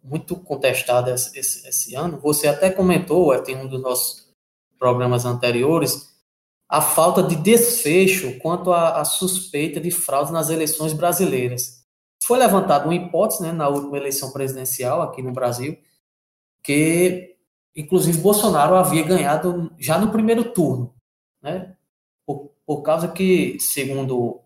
[0.03, 2.19] Muito contestada esse, esse, esse ano.
[2.21, 4.33] Você até comentou, é, tem um dos nossos
[4.79, 6.11] programas anteriores,
[6.67, 11.85] a falta de desfecho quanto à, suspeita de fraude nas eleições brasileiras.
[12.23, 15.77] Foi levantada uma hipótese né, na última eleição presidencial aqui no Brasil,
[16.63, 17.35] que
[17.75, 20.95] inclusive Bolsonaro havia ganhado já no primeiro turno,
[21.43, 21.74] né?
[22.65, 24.41] Por causa que, segundo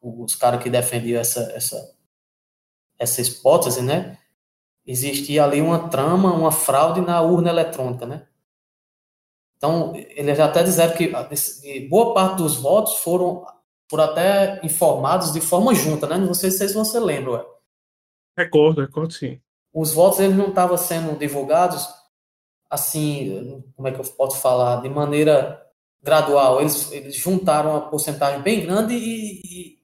[0.00, 1.96] os caras que defendiam essa, essa,
[2.98, 4.18] essa hipótese, né,
[4.86, 8.26] existia ali uma trama, uma fraude na urna eletrônica, né?
[9.56, 11.12] Então, eles até disseram que
[11.88, 13.44] boa parte dos votos foram,
[13.90, 16.16] foram até informados de forma junta, né?
[16.16, 17.44] Não sei se vocês vão se lembram.
[18.38, 19.38] Recordo, recordo sim.
[19.72, 21.86] Os votos eles não estavam sendo divulgados
[22.70, 25.69] assim, como é que eu posso falar, de maneira
[26.02, 26.60] gradual.
[26.60, 29.78] Eles, eles juntaram uma porcentagem bem grande e,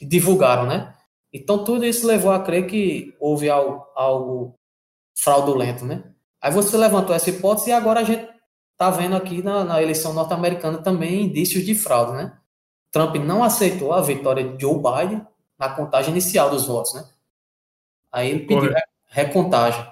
[0.00, 0.94] e, divulgaram, né?
[1.32, 4.54] Então tudo isso levou a crer que houve algo, algo
[5.16, 6.04] fraudulento, né?
[6.40, 8.28] Aí você levantou essa hipótese e agora a gente
[8.72, 12.36] está vendo aqui na, na eleição norte-americana também indícios de fraude, né?
[12.90, 15.24] Trump não aceitou a vitória de Joe Biden
[15.58, 17.04] na contagem inicial dos votos, né?
[18.10, 18.88] Aí ele pediu Correto.
[19.08, 19.86] recontagem.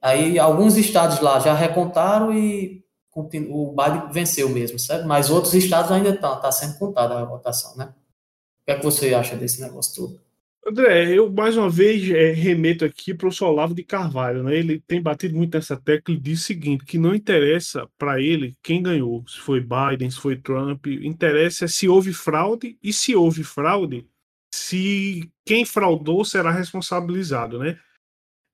[0.00, 2.81] Aí alguns estados lá já recontaram e
[3.14, 5.06] o Biden venceu mesmo, certo?
[5.06, 7.86] Mas outros estados ainda estão, tá, tá sendo contada a votação, né?
[7.86, 10.20] O que é que você acha desse negócio todo?
[10.64, 14.56] André, eu mais uma vez é, remeto aqui para o Solavo de Carvalho, né?
[14.56, 18.56] Ele tem batido muito nessa tecla e diz o seguinte: que não interessa para ele
[18.62, 23.42] quem ganhou, se foi Biden, se foi Trump, interessa se houve fraude e se houve
[23.42, 24.06] fraude,
[24.54, 27.76] se quem fraudou será responsabilizado, né?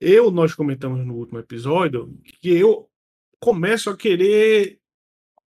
[0.00, 2.87] Eu, nós comentamos no último episódio que eu
[3.40, 4.78] começo a querer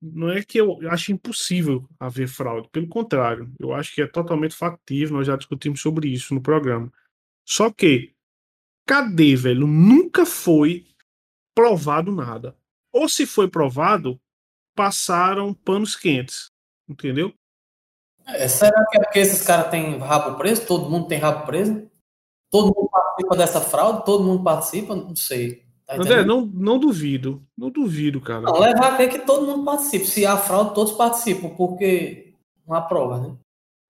[0.02, 4.56] não é que eu acho impossível haver fraude, pelo contrário, eu acho que é totalmente
[4.56, 6.92] factível, nós já discutimos sobre isso no programa.
[7.48, 8.16] Só que,
[8.88, 9.68] cadê, velho?
[9.68, 10.88] Nunca foi
[11.54, 12.58] provado nada.
[12.92, 14.20] Ou se foi provado,
[14.76, 16.50] passaram panos quentes,
[16.90, 17.32] entendeu?
[18.26, 20.66] É, será que é porque esses caras têm rabo preso?
[20.66, 21.90] Todo mundo tem rabo preso?
[22.50, 24.06] Todo mundo participa dessa fraude?
[24.06, 24.96] Todo mundo participa?
[24.96, 25.66] Não sei.
[25.92, 27.44] Tá André, não, não duvido.
[27.58, 28.42] Não duvido, cara.
[28.42, 30.06] Não, levar a crer que todo mundo participa.
[30.06, 32.34] Se há fraude, todos participam, porque
[32.66, 33.36] não há prova, né?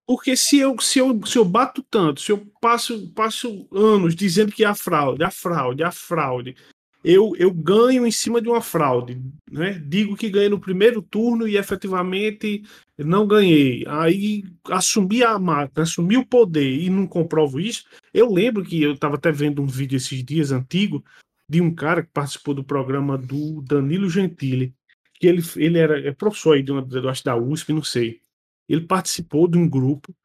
[0.08, 4.52] Porque se eu, se eu, se eu bato tanto, se eu passo, passo anos dizendo
[4.52, 6.56] que há fraude, há fraude, há fraude,
[7.04, 9.22] eu, eu ganho em cima de uma fraude.
[9.50, 9.82] Né?
[9.86, 12.64] Digo que ganhei no primeiro turno e efetivamente
[12.98, 13.86] não ganhei.
[13.88, 17.86] Aí assumi a máquina, assumi o poder e não comprovo isso.
[18.14, 21.04] Eu lembro que eu estava até vendo um vídeo esses dias antigo
[21.52, 24.74] de um cara que participou do programa do Danilo Gentili,
[25.16, 28.22] que ele, ele era é professor aí de uma, eu acho da USP, não sei.
[28.70, 30.16] Ele participou de um grupo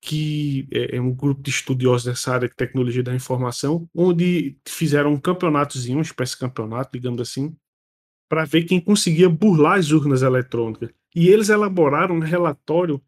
[0.00, 5.12] que é, é um grupo de estudiosos dessa área de tecnologia da informação, onde fizeram
[5.12, 7.56] um campeonatozinho, uma espécie de campeonato, digamos assim,
[8.28, 10.90] para ver quem conseguia burlar as urnas eletrônicas.
[11.14, 13.00] E eles elaboraram um relatório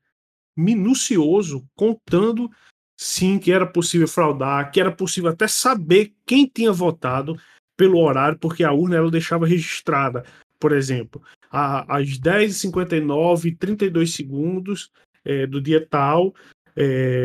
[0.56, 2.48] minucioso contando
[2.96, 7.38] sim que era possível fraudar, que era possível até saber quem tinha votado
[7.76, 10.24] pelo horário, porque a urna ela deixava registrada.
[10.58, 14.90] Por exemplo, às 10h59, 32 segundos
[15.24, 16.34] é, do dia tal,
[16.76, 17.24] é,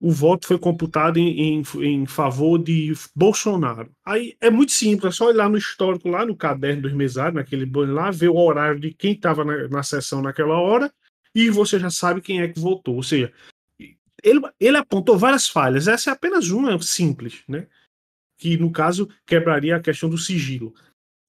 [0.00, 3.90] o voto foi computado em, em, em, favor de Bolsonaro.
[4.04, 7.66] Aí é muito simples, é só lá no histórico, lá no caderno dos mesários, naquele
[7.66, 10.90] banho lá, ver o horário de quem estava na, na sessão naquela hora,
[11.34, 12.96] e você já sabe quem é que votou.
[12.96, 13.30] Ou seja,
[14.22, 15.88] ele, ele apontou várias falhas.
[15.88, 17.66] Essa é apenas uma simples, né?
[18.38, 20.74] Que no caso quebraria a questão do sigilo.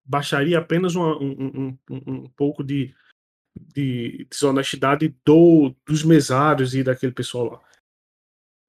[0.06, 2.94] Baixaria apenas uma, um, um, um, pouco de,
[3.56, 7.62] de desonestidade do, dos mesários e daquele pessoal lá.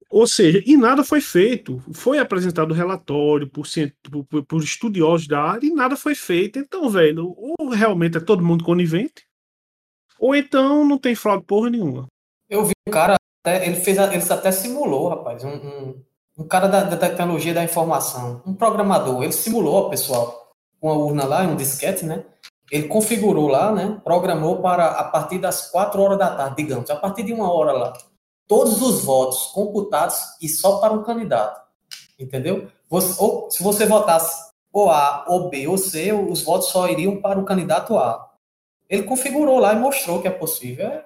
[0.09, 1.79] Ou seja, e nada foi feito.
[1.91, 3.65] Foi apresentado relatório por,
[4.29, 6.59] por, por, estudiosos da área e nada foi feito.
[6.59, 9.25] Então, velho, ou realmente é todo mundo conivente,
[10.19, 12.05] ou então não tem fraude porra nenhuma.
[12.47, 16.03] Eu vi um cara ele fez, ele até simulou, rapaz, um, um,
[16.39, 21.25] um cara da, da, tecnologia da informação, um programador, ele simulou, pessoal, com a urna
[21.25, 22.23] lá, um disquete, né?
[22.71, 23.99] Ele configurou lá, né?
[24.03, 27.71] Programou para a partir das 4 horas da tarde, digamos, a partir de uma hora
[27.73, 27.93] lá,
[28.47, 31.61] todos os votos computados e só para um candidato,
[32.19, 32.67] entendeu?
[32.89, 37.21] Você, ou, se você votasse ou A, ou B, ou C, os votos só iriam
[37.21, 38.31] para o candidato A.
[38.89, 40.87] Ele configurou lá e mostrou que é possível.
[40.87, 41.05] É,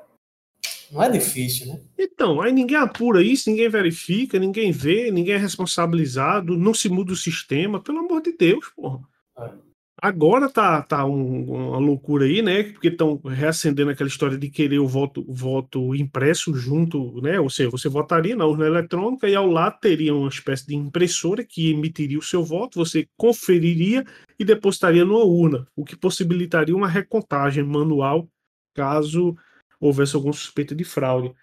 [0.92, 1.80] não é difícil, né?
[1.98, 7.14] Então, aí ninguém apura isso, ninguém verifica, ninguém vê, ninguém é responsabilizado, não se muda
[7.14, 9.00] o sistema, pelo amor de Deus, porra.
[9.40, 9.68] É.
[10.00, 12.64] Agora tá, tá um, uma loucura aí, né?
[12.64, 17.40] Porque estão reacendendo aquela história de querer o voto, voto impresso junto, né?
[17.40, 21.44] Ou seja, você votaria na urna eletrônica e ao lado teria uma espécie de impressora
[21.44, 24.06] que emitiria o seu voto, você conferiria
[24.40, 28.30] e depositaria numa urna, o que possibilitaria uma recontagem manual
[28.76, 29.36] caso
[29.80, 31.34] houvesse algum suspeita de fraude.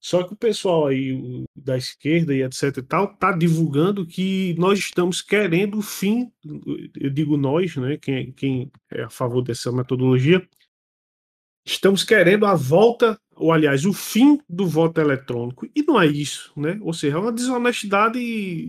[0.00, 4.78] Só que o pessoal aí da esquerda e etc e tal tá divulgando que nós
[4.78, 6.30] estamos querendo o fim,
[7.00, 10.46] eu digo nós, né, quem, quem é a favor dessa metodologia,
[11.64, 15.66] estamos querendo a volta, ou aliás, o fim do voto eletrônico.
[15.74, 16.78] E não é isso, né?
[16.82, 18.66] Ou seja, é uma desonestidade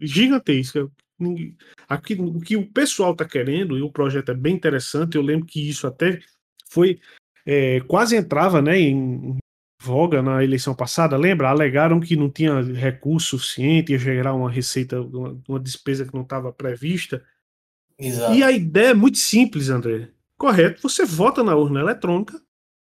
[0.00, 0.90] gigantesca.
[1.88, 5.46] Aqui, o que o pessoal está querendo, e o projeto é bem interessante, eu lembro
[5.46, 6.20] que isso até
[6.68, 7.00] foi.
[7.46, 9.38] É, quase entrava né, em
[9.80, 11.48] voga na eleição passada, lembra?
[11.48, 16.22] Alegaram que não tinha recurso suficiente, ia gerar uma receita, uma, uma despesa que não
[16.22, 17.24] estava prevista.
[17.98, 18.34] Exato.
[18.34, 20.10] E a ideia é muito simples, André.
[20.36, 22.42] Correto, você vota na urna eletrônica,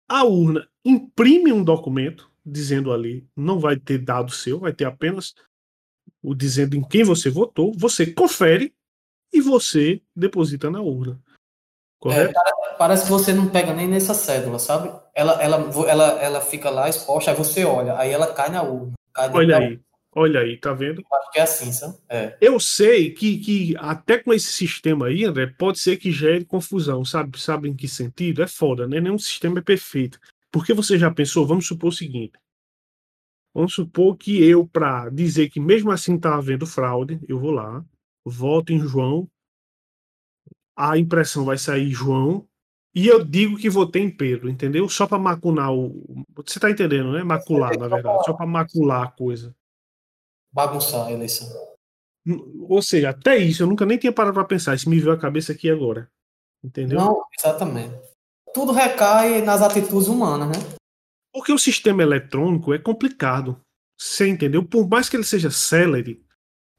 [0.08, 5.34] a urna imprime um documento dizendo ali, não vai ter dado seu, vai ter apenas
[6.22, 8.74] o dizendo em quem você votou, você confere
[9.32, 11.20] e você deposita na urna.
[12.02, 12.34] Correto?
[12.36, 14.92] É, parece que você não pega nem nessa cédula, sabe?
[15.14, 18.92] Ela, ela, ela, ela fica lá exposta, aí você olha, aí ela cai na urna.
[19.14, 19.80] Cai olha aí, urna.
[20.16, 21.00] olha aí, tá vendo?
[21.12, 21.94] Acho que é assim, sabe?
[22.08, 22.36] É.
[22.40, 27.04] Eu sei que, que até com esse sistema aí, André, pode ser que gere confusão,
[27.04, 27.40] sabe?
[27.40, 28.42] Sabe em que sentido?
[28.42, 29.00] É foda, né?
[29.00, 30.18] Nenhum sistema é perfeito.
[30.50, 32.32] Porque você já pensou, vamos supor o seguinte,
[33.54, 37.84] Vamos supor que eu, para dizer que mesmo assim está havendo fraude, eu vou lá,
[38.24, 39.28] voto em João,
[40.76, 42.46] a impressão vai sair João,
[42.94, 44.88] e eu digo que votei em Pedro, entendeu?
[44.88, 46.24] Só para macular o.
[46.36, 47.22] Você está entendendo, né?
[47.22, 48.24] Macular, na verdade.
[48.24, 49.54] Só para macular a coisa.
[50.52, 51.48] Bagunçar a eleição.
[52.68, 54.74] Ou seja, até isso eu nunca nem tinha parado para pensar.
[54.74, 56.10] Isso me veio a cabeça aqui agora.
[56.62, 56.98] Entendeu?
[56.98, 57.94] Não, exatamente.
[58.52, 60.76] Tudo recai nas atitudes humanas, né?
[61.32, 63.58] Porque o sistema eletrônico é complicado.
[63.98, 64.62] Você entendeu?
[64.62, 66.22] Por mais que ele seja célere,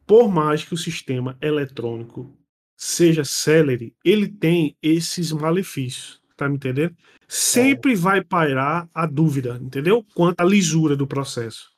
[0.06, 2.38] por mais que o sistema eletrônico
[2.84, 6.22] seja célere, ele tem esses malefícios.
[6.36, 6.96] Tá me entendendo?
[7.28, 7.96] Sempre é.
[7.96, 10.06] vai pairar a dúvida, entendeu?
[10.14, 11.72] Quanto à lisura do processo.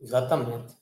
[0.00, 0.74] Exatamente.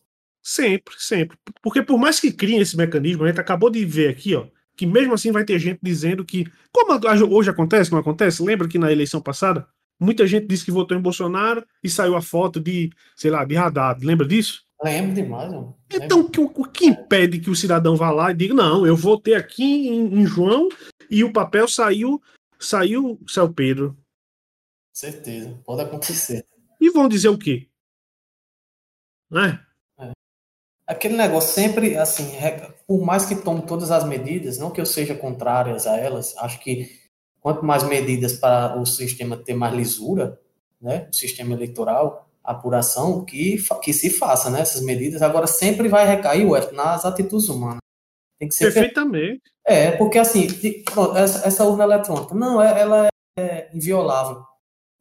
[0.43, 1.39] Sempre, sempre.
[1.63, 4.87] Porque por mais que criem esse mecanismo, a gente acabou de ver aqui, ó, que
[4.87, 6.93] mesmo assim vai ter gente dizendo que, como
[7.35, 8.43] hoje acontece, não acontece?
[8.43, 9.67] Lembra que na eleição passada
[9.99, 13.57] Muita gente disse que votou em Bolsonaro e saiu a foto de, sei lá, de
[13.57, 14.05] Haddad.
[14.05, 14.66] Lembra disso?
[14.83, 15.51] Lembro demais.
[15.51, 15.77] Mano.
[15.93, 18.97] Então, o que, o que impede que o cidadão vá lá e diga, não, eu
[18.97, 20.69] votei aqui em, em João
[21.11, 22.21] e o papel saiu,
[22.59, 23.97] saiu, saiu Pedro.
[24.93, 26.47] Certeza, pode acontecer.
[26.81, 27.69] E vão dizer o quê?
[29.31, 29.61] Né?
[29.99, 30.13] É.
[30.87, 32.33] Aquele negócio sempre, assim,
[32.87, 36.61] por mais que tome todas as medidas, não que eu seja contrárias a elas, acho
[36.61, 37.07] que
[37.41, 40.41] quanto mais medidas para o sistema ter mais lisura,
[40.81, 45.21] né, o sistema eleitoral, apuração, que, que se faça, né, essas medidas.
[45.23, 47.81] Agora, sempre vai recair, nas atitudes humanas.
[48.39, 49.43] Tem que ser Perfeitamente.
[49.67, 50.47] É, porque assim,
[50.85, 54.45] pronto, essa, essa, urna eletrônica, não, é, ela é inviolável.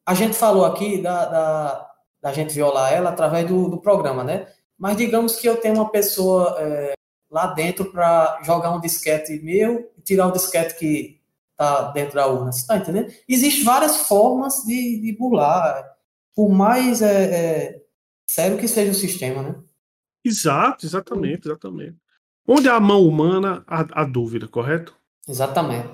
[0.07, 4.47] A gente falou aqui da, da, da gente violar ela através do, do, programa, né?
[4.77, 6.93] Mas digamos que eu tenho uma pessoa é,
[7.29, 11.21] lá dentro para jogar um disquete meu e tirar o disquete que
[11.55, 12.51] tá dentro da urna.
[12.51, 13.11] Você está entendendo?
[13.27, 15.94] Existem várias formas de, de burlar,
[16.35, 17.81] por mais é, é,
[18.27, 19.55] sério que seja o sistema, né?
[20.23, 21.95] Exato, exatamente, exatamente.
[22.47, 24.95] Onde há a mão humana, há, há dúvida, correto?
[25.27, 25.89] Exatamente.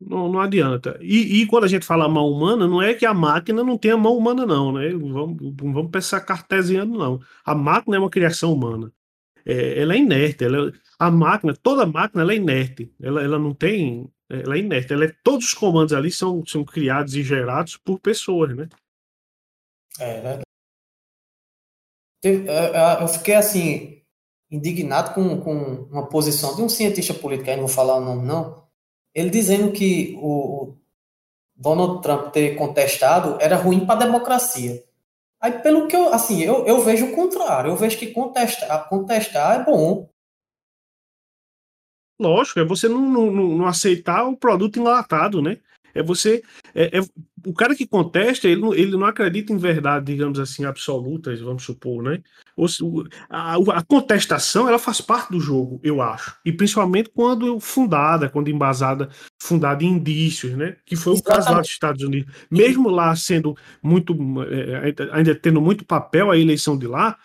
[0.00, 0.98] Não, não adianta.
[1.00, 3.96] E, e, quando a gente fala mão humana, não é que a máquina não tenha
[3.96, 4.90] mão humana, não, né?
[4.90, 7.20] Vamos, vamos pensar cartesiano, não.
[7.44, 8.92] A máquina é uma criação humana.
[9.46, 10.44] É, ela é inerte.
[10.44, 12.92] Ela, a máquina, toda máquina, ela é inerte.
[13.00, 14.92] Ela, ela não tem ela é inerte.
[14.92, 18.68] Ela é, todos os comandos ali são, são criados e gerados por pessoas, né?
[19.98, 20.42] É verdade.
[23.00, 24.02] Eu fiquei assim,
[24.50, 25.52] indignado com, com
[25.90, 28.66] uma posição de um cientista político, aí não vou falar o nome não,
[29.14, 30.74] ele dizendo que o
[31.54, 34.82] Donald Trump ter contestado era ruim para a democracia.
[35.38, 39.60] Aí, pelo que eu, assim, eu, eu vejo o contrário, eu vejo que contestar, contestar
[39.60, 40.08] é bom,
[42.18, 45.58] Lógico, é você não, não, não aceitar o produto enlatado, né?
[45.94, 46.42] É você.
[46.74, 47.00] É, é,
[47.46, 51.62] o cara que contesta, ele não, ele não acredita em verdade, digamos assim, absolutas, vamos
[51.62, 52.20] supor, né?
[52.56, 52.66] Ou,
[53.28, 56.36] a, a, contestação, ela faz parte do jogo, eu acho.
[56.44, 60.76] E principalmente quando fundada, quando embasada, fundada em indícios, né?
[60.84, 61.20] Que foi Exatamente.
[61.20, 62.34] o caso lá dos Estados Unidos.
[62.50, 64.16] Mesmo lá sendo muito.
[64.44, 67.16] É, ainda tendo muito papel a eleição de lá,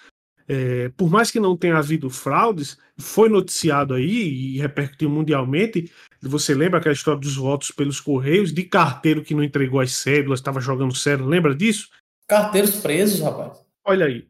[0.52, 5.92] é, por mais que não tenha havido fraudes, foi noticiado aí e repercutiu mundialmente.
[6.24, 10.40] Você lembra aquela história dos votos pelos Correios, de carteiro que não entregou as cédulas,
[10.40, 11.90] estava jogando cédula, lembra disso?
[12.28, 13.64] Carteiros presos, rapaz.
[13.86, 14.28] Olha aí.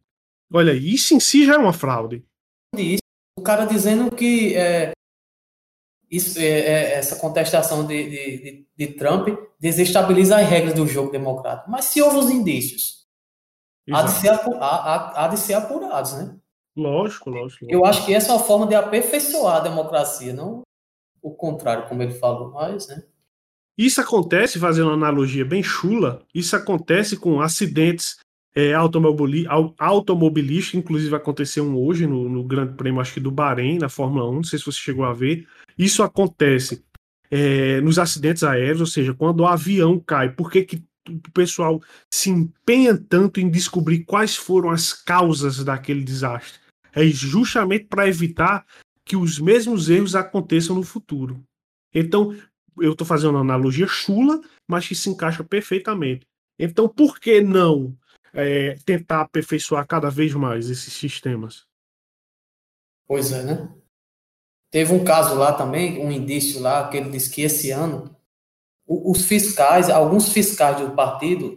[0.51, 2.21] Olha aí, isso em si já é uma fraude.
[2.75, 2.99] Isso.
[3.37, 4.91] O cara dizendo que é,
[6.11, 11.11] isso, é, é, essa contestação de, de, de, de Trump desestabiliza as regras do jogo
[11.11, 11.71] democrático.
[11.71, 12.98] Mas se houve os indícios,
[13.93, 16.35] há de, ser, há, há, de ser apurados, né?
[16.75, 17.65] Lógico, lógico, lógico.
[17.69, 20.61] Eu acho que essa é uma forma de aperfeiçoar a democracia, não
[21.21, 23.03] o contrário, como ele falou, mas, né?
[23.77, 28.17] Isso acontece, fazendo uma analogia bem chula, isso acontece com acidentes
[28.55, 29.45] é, automobili
[29.77, 34.29] automobilística, inclusive aconteceu um hoje no, no, Grande Prêmio, acho que do Bahrein, na Fórmula
[34.29, 35.47] 1, não sei se você chegou a ver.
[35.77, 36.83] Isso acontece
[37.31, 40.83] é, nos acidentes aéreos, ou seja, quando o avião cai, por que, que
[41.13, 41.81] o pessoal
[42.13, 46.59] se empenha tanto em descobrir quais foram as causas daquele desastre?
[46.93, 48.65] É justamente para evitar
[49.05, 51.43] que os mesmos erros aconteçam no futuro.
[51.93, 52.35] Então,
[52.77, 56.25] eu estou fazendo uma analogia chula, mas que se encaixa perfeitamente.
[56.57, 57.97] Então, por que não
[58.33, 61.65] é, tentar aperfeiçoar cada vez mais esses sistemas?
[63.07, 63.73] Pois é, né?
[64.71, 68.15] Teve um caso lá também, um indício lá, que ele disse que esse ano
[68.89, 71.55] os fiscais, alguns fiscais do partido,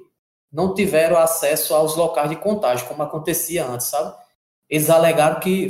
[0.52, 4.14] não tiveram acesso aos locais de contágio, como acontecia antes, sabe?
[4.68, 5.68] Eles alegaram que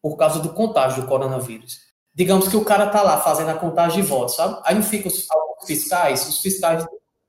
[0.00, 1.80] por causa do contágio do coronavírus.
[2.14, 4.60] Digamos que o cara tá lá fazendo a contagem de votos, sabe?
[4.64, 5.26] Aí não fica os,
[5.66, 6.86] fiscais, os fiscais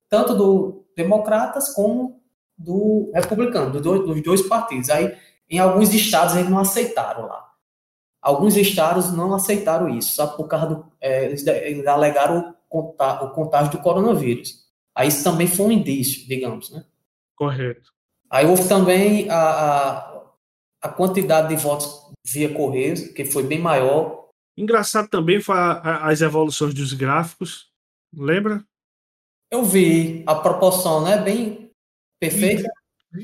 [0.07, 2.21] tanto do democratas como
[2.57, 4.89] do republicano, do, dos dois partidos.
[4.89, 5.17] Aí
[5.49, 7.49] em alguns estados eles não aceitaram lá.
[8.21, 10.37] Alguns estados não aceitaram isso, sabe?
[10.37, 10.91] Por causa do.
[11.01, 14.65] É, eles alegaram o, contágio do coronavírus.
[14.95, 16.85] Aí isso também foi um indício, digamos, né?
[17.35, 17.91] Correto.
[18.29, 20.23] Aí houve também a, a,
[20.83, 24.29] a quantidade de votos via Correios, que foi bem maior.
[24.57, 27.69] Engraçado também foi a, a, as evoluções dos gráficos,
[28.15, 28.63] lembra?
[29.51, 31.17] Eu vi a proporção, né?
[31.17, 31.69] Bem
[32.19, 32.71] perfeita.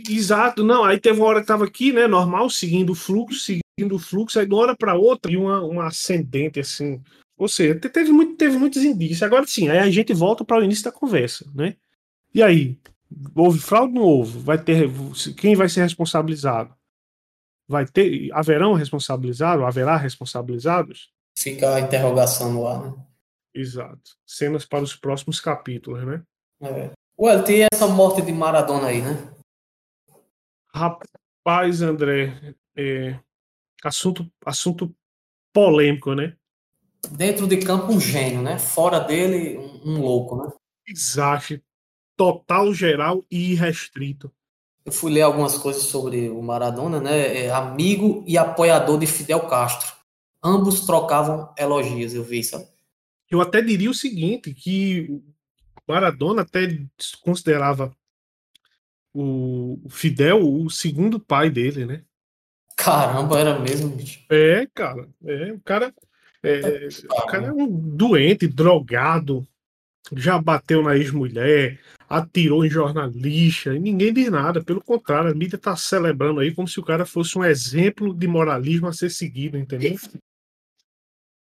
[0.10, 0.84] Exato, não.
[0.84, 2.08] Aí teve uma hora que estava aqui, né?
[2.08, 5.62] Normal, seguindo o fluxo, seguindo o fluxo, aí de uma hora para outra, e uma,
[5.62, 7.02] uma ascendente assim.
[7.38, 9.24] Ou seja, teve, muito, teve muitos indícios.
[9.24, 11.76] Agora sim, aí a gente volta para o início da conversa, né?
[12.34, 12.80] E aí?
[13.36, 14.40] Houve fraude no ovo?
[14.40, 14.90] Vai ter.
[15.38, 16.76] Quem vai ser responsabilizado?
[17.68, 21.12] vai ter, haverão responsabilizados, haverá responsabilizados?
[21.38, 23.06] Fica a interrogação no ar, né?
[23.54, 24.18] Exato.
[24.26, 26.24] Cenas para os próximos capítulos, né?
[26.62, 26.92] É.
[27.20, 29.34] Ué, tem essa morte de Maradona aí, né?
[30.74, 33.20] Rapaz, André, é...
[33.84, 34.96] assunto, assunto
[35.52, 36.36] polêmico, né?
[37.12, 38.58] Dentro de campo, um gênio, né?
[38.58, 40.52] Fora dele, um, louco, né?
[40.88, 41.60] Exato.
[42.16, 44.32] Total, geral e irrestrito
[44.88, 47.48] eu fui ler algumas coisas sobre o Maradona, né?
[47.48, 49.92] É amigo e apoiador de Fidel Castro.
[50.42, 52.66] Ambos trocavam elogios, eu vi, sabe?
[53.30, 55.22] Eu até diria o seguinte, que
[55.86, 56.80] Maradona até
[57.22, 57.94] considerava
[59.14, 62.04] o Fidel o segundo pai dele, né?
[62.78, 64.24] Caramba, era mesmo, bicho.
[64.30, 65.10] É, cara.
[65.26, 65.94] É, o cara,
[66.48, 69.46] é, o cara é um doente, drogado,
[70.16, 71.80] já bateu na ex-mulher,
[72.10, 74.64] atirou em jornalista, e ninguém diz nada.
[74.64, 78.28] Pelo contrário, a mídia está celebrando aí como se o cara fosse um exemplo de
[78.28, 79.96] moralismo a ser seguido, entendeu?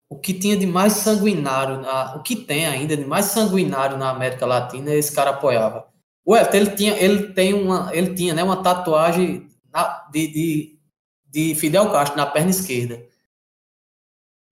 [0.10, 4.10] O que tinha de mais sanguinário, na, o que tem ainda de mais sanguinário na
[4.10, 5.88] América Latina, esse cara apoiava.
[6.26, 10.80] O ele tinha, ele tem uma, ele tinha, né, uma tatuagem na, de, de,
[11.28, 13.04] de Fidel Castro na perna esquerda.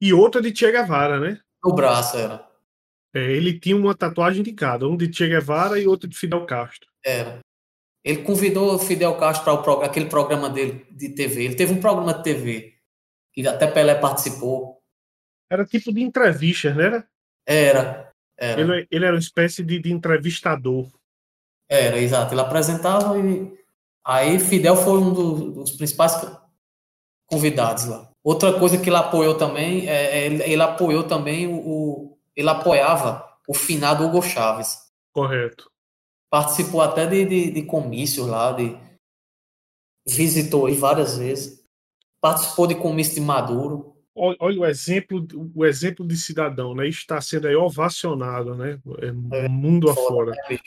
[0.01, 1.39] E outra de Che Guevara, né?
[1.63, 2.47] No braço era.
[3.15, 6.45] É, ele tinha uma tatuagem de cada, um de Che Guevara e outro de Fidel
[6.45, 6.87] Castro.
[7.03, 7.39] Era.
[8.03, 11.43] Ele convidou o Fidel Castro para aquele programa dele de TV.
[11.43, 12.77] Ele teve um programa de TV
[13.33, 14.81] que até Pelé participou.
[15.51, 16.85] Era tipo de entrevista, né?
[16.85, 17.09] Era.
[17.45, 18.13] Era.
[18.37, 18.61] era.
[18.61, 20.89] Ele, ele, era uma espécie de, de entrevistador.
[21.69, 22.33] Era, exato.
[22.33, 23.57] Ele apresentava e
[24.05, 25.13] aí Fidel foi um
[25.53, 26.13] dos principais
[27.25, 28.09] convidados lá.
[28.27, 33.25] Outra coisa que ele apoiou também, é, é ele, ele apoiou também o, ele apoiava
[33.47, 34.79] o finado Hugo Chaves.
[35.13, 35.71] Correto.
[36.29, 38.77] Participou até de, de, de comícios lá, de,
[40.05, 41.63] visitou aí várias vezes.
[42.19, 43.95] Participou de comício de Maduro.
[44.13, 45.25] Olha o exemplo,
[45.55, 46.85] o exemplo de cidadão, né?
[46.85, 48.77] Está sendo aí ovacionado, né?
[49.31, 50.31] É, é mundo afora.
[50.49, 50.59] Né,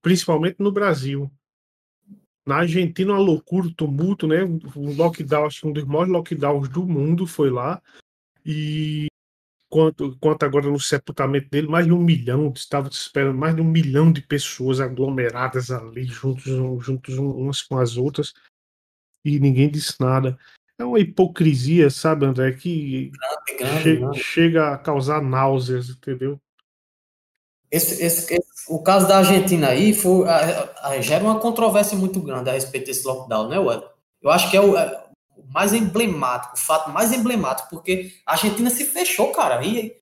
[0.00, 1.28] principalmente no Brasil.
[2.48, 4.42] Na Argentina, uma loucura, tumulto, né?
[4.42, 7.82] Um lockdown, acho que um dos maiores lockdowns do mundo foi lá.
[8.42, 9.06] E
[9.68, 13.70] quanto, quanto agora no sepultamento dele, mais de um milhão, estava esperando mais de um
[13.70, 16.44] milhão de pessoas aglomeradas ali, juntos,
[16.82, 18.32] juntos umas com as outras,
[19.22, 20.38] e ninguém disse nada.
[20.78, 23.10] É uma hipocrisia, sabe, André, que
[23.82, 26.40] che chega a causar náuseas, entendeu?
[27.70, 32.20] Esse, esse, esse, o caso da Argentina aí foi, a, a, gera uma controvérsia muito
[32.20, 33.84] grande a respeito desse lockdown, né, Well?
[34.22, 35.04] Eu acho que é o, é,
[35.52, 39.64] mais emblemático, o fato mais emblemático, porque a Argentina se fechou, cara.
[39.64, 39.96] E,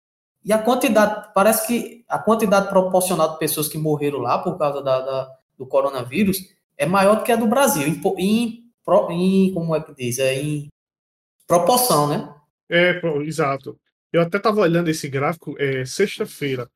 [0.45, 4.83] e a quantidade, parece que a quantidade proporcional de pessoas que morreram lá por causa
[4.83, 6.39] da, da do coronavírus
[6.77, 8.73] é maior do que a do Brasil, em, em,
[9.11, 10.19] em como é que diz?
[10.19, 10.69] É em
[11.47, 12.35] proporção, né?
[12.69, 13.79] É, exato.
[14.13, 16.69] Eu até estava olhando esse gráfico, é, sexta-feira.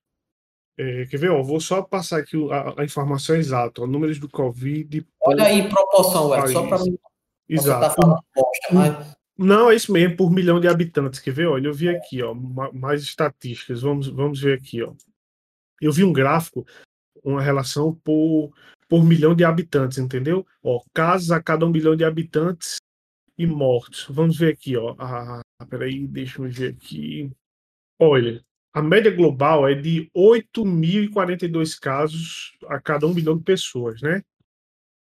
[0.80, 1.30] É, quer ver?
[1.30, 3.82] Ó, vou só passar aqui a, a informação exata.
[3.82, 5.06] Ó, números do Covid.
[5.20, 6.98] Olha aí proporção, Ué, só para mim.
[7.46, 7.80] Exato.
[7.82, 9.16] Tá falando bosta, mas...
[9.36, 11.20] Não, é isso mesmo, por milhão de habitantes.
[11.20, 11.48] Quer ver?
[11.48, 13.82] Olha, eu vi aqui, ó, mais estatísticas.
[13.82, 14.94] Vamos, vamos ver aqui, ó.
[15.82, 16.66] Eu vi um gráfico,
[17.22, 18.50] uma relação por,
[18.88, 20.46] por milhão de habitantes, entendeu?
[20.62, 22.76] Ó, casos a cada um milhão de habitantes
[23.36, 24.06] e mortos.
[24.08, 24.94] Vamos ver aqui, ó.
[24.98, 27.30] Ah, peraí, deixa eu ver aqui.
[27.98, 28.42] Olha,
[28.72, 34.22] a média global é de 8.042 casos a cada um milhão de pessoas, né?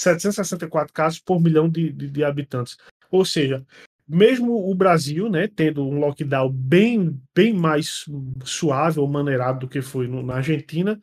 [0.00, 2.76] 764 casos por milhão de, de, de habitantes.
[3.10, 3.64] Ou seja,
[4.08, 8.06] mesmo o Brasil, né, tendo um lockdown bem, bem mais
[8.44, 10.98] suave ou maneirado do que foi no, na Argentina,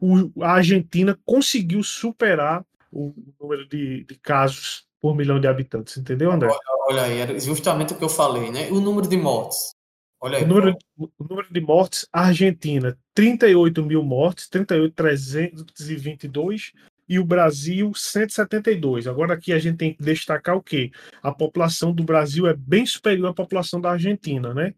[0.00, 6.32] o, a Argentina conseguiu superar o número de, de, casos por milhão de habitantes, entendeu,
[6.32, 6.48] André?
[6.48, 8.68] Olha, olha aí, era justamente o que eu falei, né?
[8.70, 9.76] O número de mortes.
[10.20, 10.44] Olha aí.
[10.44, 16.72] O número, o número de mortes, Argentina, 38 mil mortes, 38.322,
[17.10, 19.08] e o Brasil 172.
[19.08, 20.92] Agora aqui a gente tem que destacar o quê?
[21.20, 24.72] A população do Brasil é bem superior à população da Argentina, né?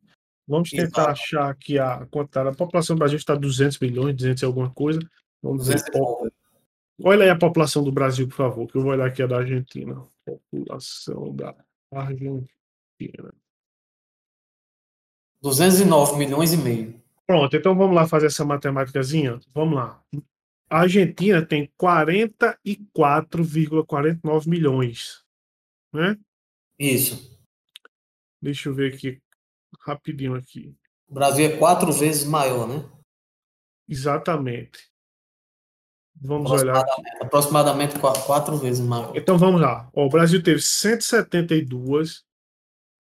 [0.48, 1.10] Vamos tentar Exato.
[1.10, 2.48] achar aqui a quantidade.
[2.48, 4.98] A população do Brasil está 200 milhões, 200 e alguma coisa.
[5.42, 5.76] Vamos ver.
[7.04, 9.36] Olha aí a população do Brasil, por favor, que eu vou olhar aqui a da
[9.36, 10.02] Argentina.
[10.24, 11.54] População da
[11.92, 12.48] Argentina.
[15.42, 16.94] 209 milhões e meio.
[17.26, 19.38] Pronto, então vamos lá fazer essa matemáticazinha?
[19.54, 20.02] Vamos lá.
[20.72, 25.22] A Argentina tem 44,49 milhões,
[25.92, 26.18] né?
[26.78, 27.38] Isso.
[28.40, 29.20] Deixa eu ver aqui
[29.80, 30.74] rapidinho aqui.
[31.06, 32.90] O Brasil é quatro vezes maior, né?
[33.86, 34.90] Exatamente.
[36.18, 36.78] Vamos olhar.
[36.78, 37.02] Aqui.
[37.20, 39.14] Aproximadamente quatro vezes maior.
[39.14, 39.90] Então vamos lá.
[39.92, 42.24] o Brasil teve 172,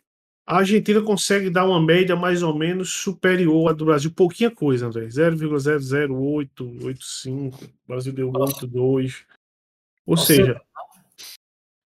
[0.48, 4.12] A Argentina consegue dar uma média mais ou menos superior à do Brasil.
[4.12, 5.08] Pouquinha coisa, André.
[5.08, 7.64] 0,00885.
[7.64, 9.24] O Brasil deu 8,2.
[10.06, 10.62] Ou seja,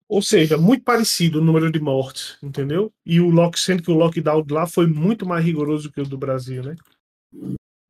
[0.09, 2.93] ou seja, muito parecido o número de mortes, entendeu?
[3.05, 6.07] E o lock, sendo que o lockdown de lá foi muito mais rigoroso que o
[6.07, 6.77] do Brasil, né?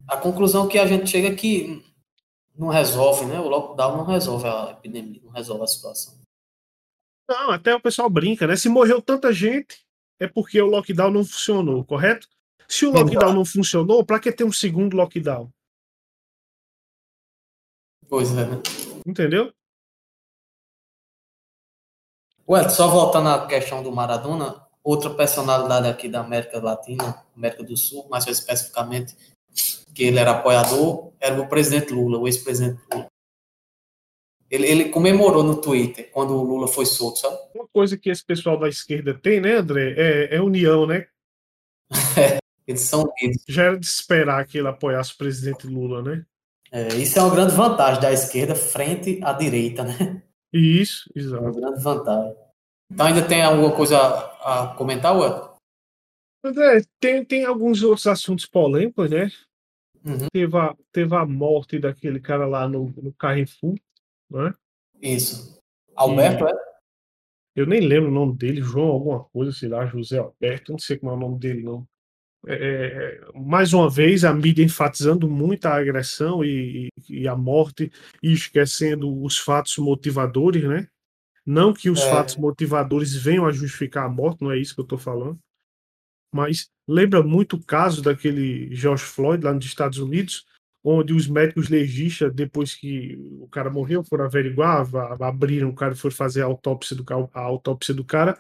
[0.09, 1.85] A conclusão que a gente chega é que
[2.57, 3.39] não resolve, né?
[3.39, 6.19] O lockdown não resolve a epidemia, não resolve a situação.
[7.29, 8.57] Não, até o pessoal brinca, né?
[8.57, 9.85] Se morreu tanta gente,
[10.19, 12.29] é porque o lockdown não funcionou, correto?
[12.69, 15.51] Se o lockdown não funcionou, para que ter um segundo lockdown?
[18.09, 18.63] Pois é, né?
[19.07, 19.53] Entendeu?
[22.49, 27.77] Ué, só voltando à questão do Maradona, outra personalidade aqui da América Latina, América do
[27.77, 29.17] Sul, mais especificamente,
[29.93, 33.09] que ele era apoiador, era o presidente Lula, o ex-presidente Lula.
[34.49, 37.37] Ele, ele, comemorou no Twitter quando o Lula foi solto, sabe?
[37.53, 39.95] Uma coisa que esse pessoal da esquerda tem, né, André?
[39.97, 41.07] É, é união, né?
[42.17, 43.43] É, eles são unidos.
[43.49, 46.25] Já era de esperar que ele apoiasse o presidente Lula, né?
[46.71, 50.23] É, isso é uma grande vantagem da esquerda frente à direita, né?
[50.57, 51.43] Isso, exato.
[51.43, 52.37] Uma grande vantagem.
[52.91, 55.55] Então ainda tem alguma coisa a, comentar, Ué?
[56.45, 59.31] André, tem, tem alguns outros assuntos polêmicos, né?
[60.05, 60.29] Uhum.
[60.33, 63.75] Teve, a, teve a morte daquele cara lá no, no Carrefour,
[64.31, 64.55] né?
[65.03, 65.61] Isso.
[65.95, 66.49] Alberto, e...
[66.49, 66.67] é?
[67.57, 70.99] Eu nem lembro o nome dele, João alguma coisa, sei lá, José Alberto, não sei
[70.99, 71.87] como é o nome dele, não.
[72.49, 77.91] É, é, mais uma vez, a mídia enfatizando muito a agressão e, e, a morte
[78.23, 80.87] e esquecendo os fatos motivadores, né?
[81.45, 82.11] Não que os é.
[82.11, 85.39] fatos motivadores venham a justificar a morte, não é isso que eu estou falando.
[86.33, 90.47] Mas lembra muito o caso daquele George Floyd lá nos Estados Unidos,
[90.85, 94.87] onde os médicos legistas, depois que o cara morreu, foram averiguar,
[95.21, 98.39] abriram o cara e foram fazer a autópsia do, a autópsia do cara,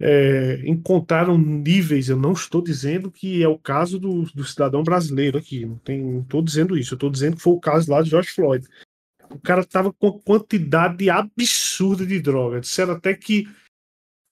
[0.00, 2.08] é, encontraram níveis.
[2.08, 6.42] Eu não estou dizendo que é o caso do, do cidadão brasileiro aqui, não estou
[6.42, 6.94] dizendo isso.
[6.94, 8.66] Eu estou dizendo que foi o caso lá de George Floyd.
[9.30, 12.60] O cara estava com quantidade absurda de droga.
[12.60, 13.48] Disseram até que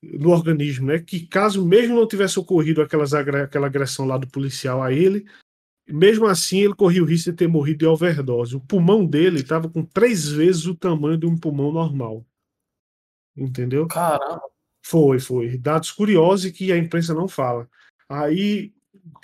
[0.03, 0.99] no organismo, né?
[0.99, 5.27] Que caso mesmo não tivesse ocorrido aquelas, aquela agressão lá do policial a ele,
[5.89, 8.57] mesmo assim, ele corria o risco de ter morrido de overdose.
[8.57, 12.25] O pulmão dele estava com três vezes o tamanho de um pulmão normal.
[13.37, 13.87] Entendeu?
[13.87, 14.54] Caramba.
[14.85, 15.57] Foi, foi.
[15.57, 17.69] Dados curiosos que a imprensa não fala.
[18.09, 18.73] Aí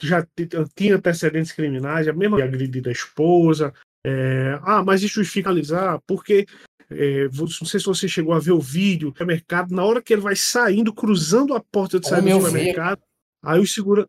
[0.00, 0.26] já
[0.74, 3.72] tinha antecedentes criminais, a mesma agredida a esposa.
[4.04, 4.58] É...
[4.62, 6.46] ah, mas isso finalizar, porque
[6.90, 10.12] é, não sei se você chegou a ver o vídeo, o mercado, na hora que
[10.12, 13.00] ele vai saindo, cruzando a porta de saída do supermercado,
[13.44, 14.06] aí o segura,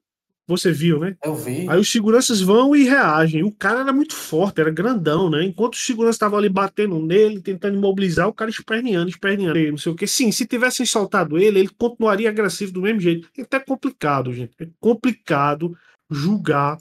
[0.51, 1.15] você viu, né?
[1.23, 1.67] Eu vi.
[1.69, 3.43] Aí os seguranças vão e reagem.
[3.43, 5.43] O cara era muito forte, era grandão, né?
[5.43, 9.91] Enquanto os seguranças estavam ali batendo nele, tentando imobilizar, o cara esperneando, esperneando, não sei
[9.91, 10.05] o que.
[10.05, 13.27] Sim, se tivessem soltado ele, ele continuaria agressivo do mesmo jeito.
[13.37, 14.51] É até complicado, gente.
[14.59, 15.75] É complicado
[16.09, 16.77] julgar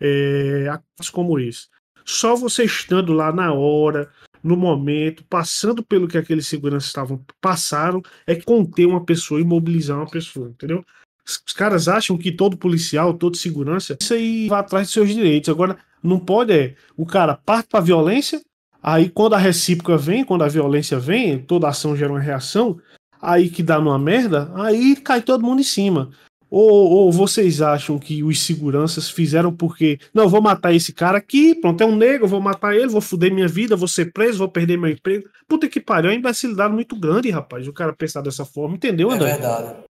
[0.00, 1.68] é, atos como esse.
[2.04, 4.10] Só você estando lá na hora,
[4.42, 10.10] no momento, passando pelo que aqueles seguranças estavam passaram, é conter uma pessoa, imobilizar uma
[10.10, 10.84] pessoa, entendeu?
[11.26, 15.48] Os caras acham que todo policial, todo segurança, isso aí vai atrás de seus direitos.
[15.48, 16.74] Agora, não pode é.
[16.96, 18.42] O cara parte pra violência,
[18.82, 22.78] aí quando a recíproca vem, quando a violência vem, toda ação gera uma reação,
[23.20, 26.10] aí que dá numa merda, aí cai todo mundo em cima.
[26.50, 31.52] Ou, ou, vocês acham que os seguranças fizeram porque, não, vou matar esse cara aqui,
[31.52, 34.48] pronto, é um negro, vou matar ele, vou fuder minha vida, vou ser preso, vou
[34.48, 35.28] perder meu emprego.
[35.48, 39.10] Puta que pariu, é uma imbecilidade muito grande, rapaz, o cara pensar dessa forma, entendeu,
[39.10, 39.30] André?
[39.30, 39.84] É verdade.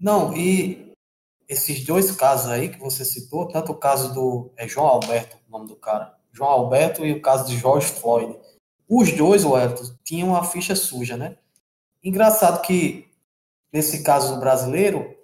[0.00, 0.92] Não, e
[1.48, 5.50] esses dois casos aí que você citou, tanto o caso do é João Alberto, o
[5.50, 8.36] nome do cara, João Alberto e o caso de George Floyd.
[8.88, 11.36] Os dois, Wellington, tinham a ficha suja, né?
[12.02, 13.08] Engraçado que,
[13.72, 15.16] nesse caso do brasileiro,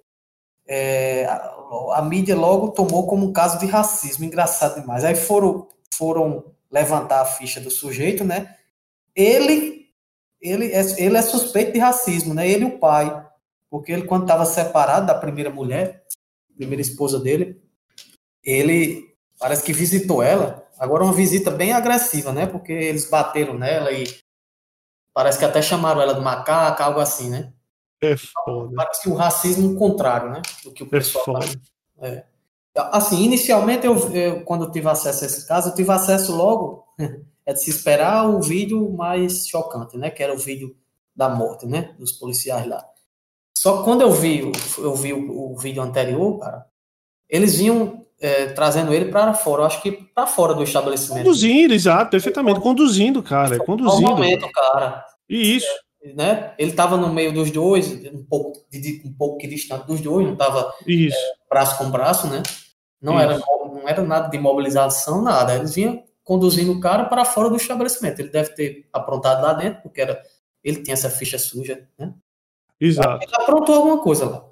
[0.66, 4.24] é, a, a, mídia logo tomou como um caso de racismo.
[4.24, 5.04] Engraçado demais.
[5.04, 8.56] Aí foram, foram levantar a ficha do sujeito, né?
[9.14, 9.88] Ele,
[10.40, 12.48] ele, é, ele é suspeito de racismo, né?
[12.48, 13.26] Ele e o pai.
[13.70, 16.04] Porque ele, quando estava separado da primeira mulher,
[16.56, 17.62] primeira esposa dele,
[18.42, 20.66] ele parece que visitou ela.
[20.78, 22.46] Agora, uma visita bem agressiva, né?
[22.46, 24.04] Porque eles bateram nela e
[25.14, 27.52] parece que até chamaram ela de macaca, algo assim, né?
[28.02, 28.74] É foda.
[28.74, 30.42] Parece que o racismo contrário, né?
[30.64, 31.38] Do que o é pessoal.
[31.38, 31.60] É foda.
[32.00, 32.24] É.
[32.74, 36.86] Assim, inicialmente, eu, eu, quando eu tive acesso a esse caso, eu tive acesso logo.
[37.44, 40.10] é de se esperar o vídeo mais chocante, né?
[40.10, 40.76] Que era o vídeo
[41.14, 41.94] da morte, né?
[41.98, 42.89] Dos policiais lá.
[43.60, 46.64] Só que quando eu vi, eu vi o, o vídeo anterior, cara,
[47.28, 51.24] eles vinham é, trazendo ele para fora, eu acho que para fora do estabelecimento.
[51.24, 54.12] Conduzindo, exato, perfeitamente, conduzindo, cara, conduzindo.
[54.12, 55.04] momento, cara.
[55.28, 55.66] E isso.
[56.02, 56.54] É, né?
[56.58, 58.64] Ele estava no meio dos dois, um pouco,
[59.04, 61.08] um pouco que distante dos dois, não estava é,
[61.46, 62.42] braço com braço, né?
[62.98, 65.54] Não era, não era nada de mobilização, nada.
[65.54, 68.20] Eles vinham conduzindo o cara para fora do estabelecimento.
[68.20, 70.18] Ele deve ter aprontado lá dentro, porque era,
[70.64, 72.14] ele tinha essa ficha suja, né?
[72.80, 73.24] Exato.
[73.24, 74.50] Ele aprontou alguma coisa lá.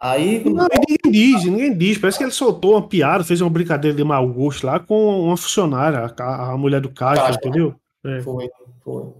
[0.00, 0.42] Aí.
[0.44, 1.98] Não, ninguém diz, ninguém diz.
[1.98, 5.36] Parece que ele soltou uma piada, fez uma brincadeira de mau gosto lá com uma
[5.36, 7.74] funcionária, a, a mulher do caixa, caixa entendeu?
[8.04, 8.20] É.
[8.22, 8.48] Foi,
[8.82, 9.12] foi.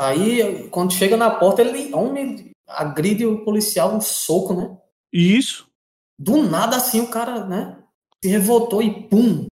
[0.00, 4.78] Aí, quando chega na porta, ele homem, agride o policial um soco, né?
[5.12, 5.68] Isso.
[6.18, 7.78] Do nada, assim, o cara, né?
[8.22, 9.46] Se revoltou e pum,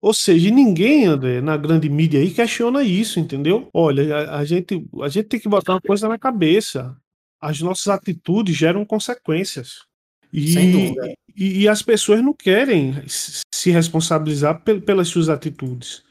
[0.00, 3.68] ou seja, ninguém, André, na grande mídia aí questiona isso, entendeu?
[3.72, 6.96] Olha, a, a, gente, a gente tem que botar uma coisa na cabeça.
[7.38, 9.84] As nossas atitudes geram consequências.
[10.32, 11.14] E, Sem dúvida.
[11.36, 16.02] E, e as pessoas não querem se responsabilizar pelas suas atitudes.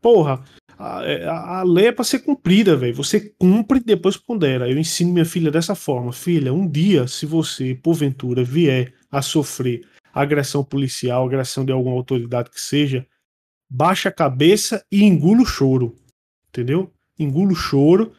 [0.00, 0.42] Porra,
[0.78, 2.94] a, é, a, a lei é para ser cumprida, velho.
[2.94, 4.70] Você cumpre e depois pondera.
[4.70, 6.14] Eu ensino minha filha dessa forma.
[6.14, 9.82] Filha, um dia, se você, porventura, vier a sofrer
[10.14, 13.06] agressão policial, agressão de alguma autoridade que seja,
[13.68, 15.96] baixa a cabeça e engula o choro.
[16.48, 16.90] Entendeu?
[17.18, 18.12] Engula o choro.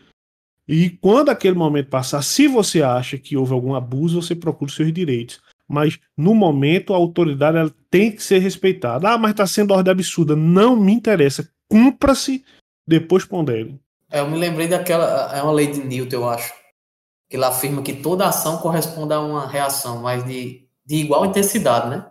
[0.68, 4.76] E quando aquele momento passar, se você acha que houve algum abuso, você procura os
[4.76, 5.41] seus direitos.
[5.68, 9.10] Mas no momento a autoridade ela tem que ser respeitada.
[9.10, 10.36] Ah, mas está sendo ordem absurda.
[10.36, 11.50] Não me interessa.
[11.68, 12.43] Cumpra-se,
[12.88, 13.80] depois pondere.
[14.12, 15.36] É, eu me lembrei daquela.
[15.36, 16.54] É uma lei de Newton, eu acho.
[17.30, 21.89] Que ela afirma que toda ação corresponde a uma reação, mas de, de igual intensidade,
[21.89, 22.08] né?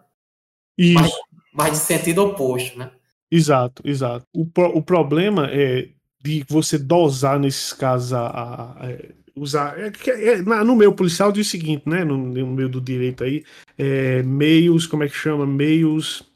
[0.77, 0.95] Isso.
[0.95, 1.13] Mas,
[1.53, 2.93] mas de sentido oposto, né?
[3.31, 4.27] Exato, exato.
[4.33, 5.91] O, pro, o problema é
[6.23, 8.99] de você dosar nesses casos a, a, a
[9.37, 9.79] usar.
[9.79, 12.05] É, é, no meio policial diz o seguinte, né?
[12.05, 13.45] No, no meio do direito aí,
[13.77, 15.47] é, meios, como é que chama?
[15.47, 16.27] Meios.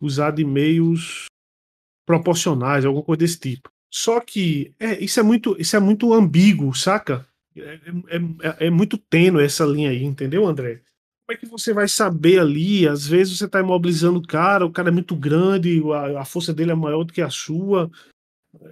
[0.00, 1.26] Usar de meios
[2.06, 3.68] proporcionais, alguma coisa desse tipo.
[3.92, 7.26] Só que é, isso é muito isso é muito ambíguo, saca?
[7.56, 10.82] É, é, é, é muito tênue essa linha aí, entendeu, André?
[11.28, 12.88] Como é que você vai saber ali?
[12.88, 16.54] Às vezes você está imobilizando o cara, o cara é muito grande, a, a força
[16.54, 17.90] dele é maior do que a sua.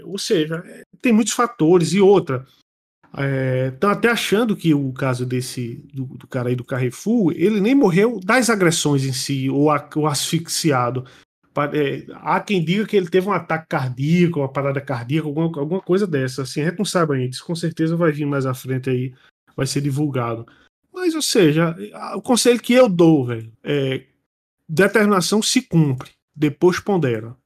[0.04, 1.92] Ou seja, é, tem muitos fatores.
[1.92, 2.46] E outra,
[3.70, 7.60] estão é, até achando que o caso desse do, do, cara aí do Carrefour, ele
[7.60, 11.04] nem morreu das agressões em si, ou, a, asfixiado.
[11.74, 15.82] É, há quem diga que ele teve um ataque cardíaco, uma parada cardíaca, alguma, alguma
[15.82, 16.40] coisa dessa.
[16.40, 17.32] Assim, a gente não sabe ainda.
[17.32, 19.12] Isso com certeza vai vir mais à frente aí,
[19.54, 20.46] vai ser divulgado.
[20.96, 21.76] Mas, ou seja,
[22.14, 24.06] o conselho que eu dou, velho, é
[24.66, 27.36] determinação se cumpre, depois pondera.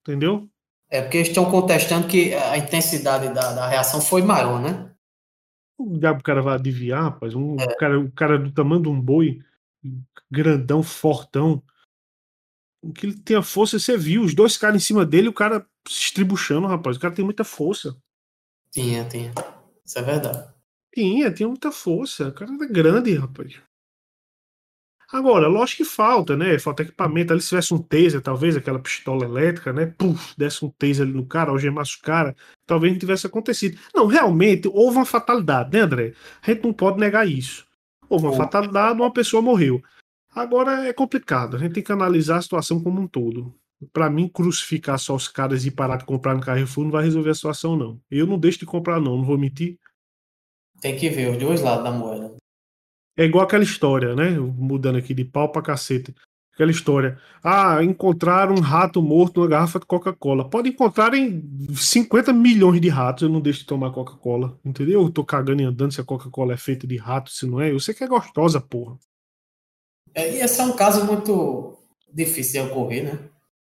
[0.00, 0.48] Entendeu?
[0.88, 4.90] É porque eles estão contestando que a intensidade da, da reação foi maior, né?
[5.78, 7.34] O diabo o cara vai adivinhar, rapaz.
[7.34, 7.74] Um, é.
[7.76, 9.40] cara, o cara do tamanho de um boi,
[10.30, 11.62] grandão, fortão,
[12.94, 15.60] que ele tem a força, você viu, os dois caras em cima dele, o cara
[15.86, 16.96] se estribuchando, rapaz.
[16.96, 17.94] O cara tem muita força.
[18.70, 19.32] Tinha, tinha.
[19.84, 20.51] Isso é verdade.
[20.94, 22.28] Tinha, tinha muita força.
[22.28, 23.60] O cara era grande, rapaz.
[25.12, 26.58] Agora, lógico que falta, né?
[26.58, 27.32] Falta equipamento.
[27.32, 29.86] Ali se tivesse um taser, talvez, aquela pistola elétrica, né?
[29.86, 32.34] Puf, desse um taser ali no cara, algemasse o cara,
[32.66, 33.78] talvez não tivesse acontecido.
[33.94, 36.14] Não, realmente, houve uma fatalidade, né, André?
[36.42, 37.66] A gente não pode negar isso.
[38.08, 39.82] Houve uma fatalidade, uma pessoa morreu.
[40.34, 43.54] Agora é complicado, a gente tem que analisar a situação como um todo.
[43.92, 47.30] Para mim, crucificar só os caras e parar de comprar no Carrefour não vai resolver
[47.30, 48.00] a situação, não.
[48.10, 49.78] Eu não deixo de comprar, não, não vou mentir.
[50.82, 52.34] Tem que ver os dois lados da moeda.
[53.16, 54.30] É igual aquela história, né?
[54.30, 56.12] Mudando aqui de pau pra caceta.
[56.52, 57.20] Aquela história.
[57.42, 60.50] Ah, encontraram um rato morto numa garrafa de Coca-Cola.
[60.50, 61.40] Pode encontrar em
[61.72, 64.58] 50 milhões de ratos, eu não deixo de tomar Coca-Cola.
[64.64, 65.02] Entendeu?
[65.02, 67.70] Eu tô cagando e andando se a Coca-Cola é feita de rato, se não é.
[67.70, 68.98] Eu sei que é gostosa, porra.
[70.12, 71.78] É, e esse é um caso muito
[72.12, 73.28] difícil de ocorrer, né?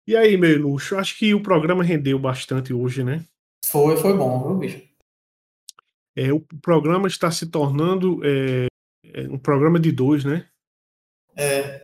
[0.08, 3.24] E aí, meu luxo, acho que o programa rendeu bastante hoje, né?
[3.68, 4.95] Foi, foi bom, viu, bicho?
[6.16, 8.68] É, o programa está se tornando é,
[9.14, 10.48] é um programa de dois, né?
[11.36, 11.82] É.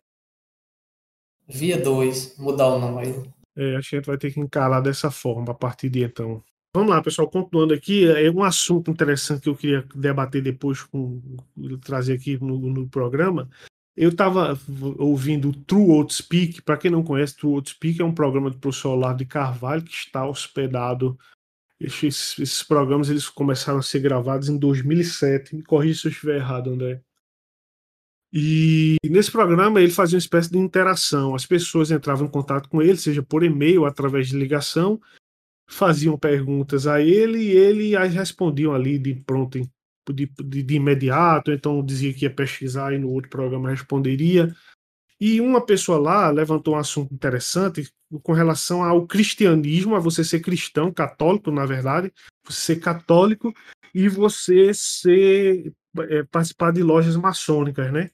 [1.46, 3.32] Via dois, mudar o nome aí.
[3.54, 6.42] É, acho que a gente vai ter que encarar dessa forma a partir de então.
[6.74, 11.20] Vamos lá, pessoal, continuando aqui, é um assunto interessante que eu queria debater depois, com,
[11.84, 13.50] trazer aqui no, no programa,
[13.94, 14.58] eu estava
[14.98, 16.62] ouvindo o True Outspeak.
[16.62, 19.92] Para quem não conhece, True Outspeak é um programa do professor Olavo de Carvalho que
[19.92, 21.18] está hospedado.
[21.82, 25.56] Esses, esses, programas eles começaram a ser gravados em 2007.
[25.56, 27.02] Me corrija se eu estiver errado, André.
[28.32, 31.34] E nesse programa ele fazia uma espécie de interação.
[31.34, 35.00] As pessoas entravam em contato com ele, seja por e-mail, através de ligação,
[35.68, 39.60] faziam perguntas a ele e ele as respondiam ali de pronto
[40.10, 44.54] de, de, de imediato, então dizia que ia pesquisar e no outro programa responderia.
[45.24, 47.88] E uma pessoa lá levantou um assunto interessante
[48.24, 52.12] com relação ao cristianismo, a você ser cristão, católico, na verdade,
[52.44, 53.54] você ser católico
[53.94, 55.72] e você ser
[56.10, 58.10] é, participar de lojas maçônicas, né?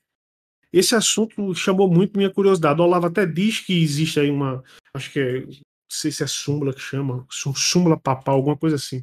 [0.71, 2.79] Esse assunto chamou muito minha curiosidade.
[2.79, 5.55] O Olavo até diz que existe aí uma, acho que é, não
[5.91, 9.03] sei se é súmula que chama, súmula papal, alguma coisa assim,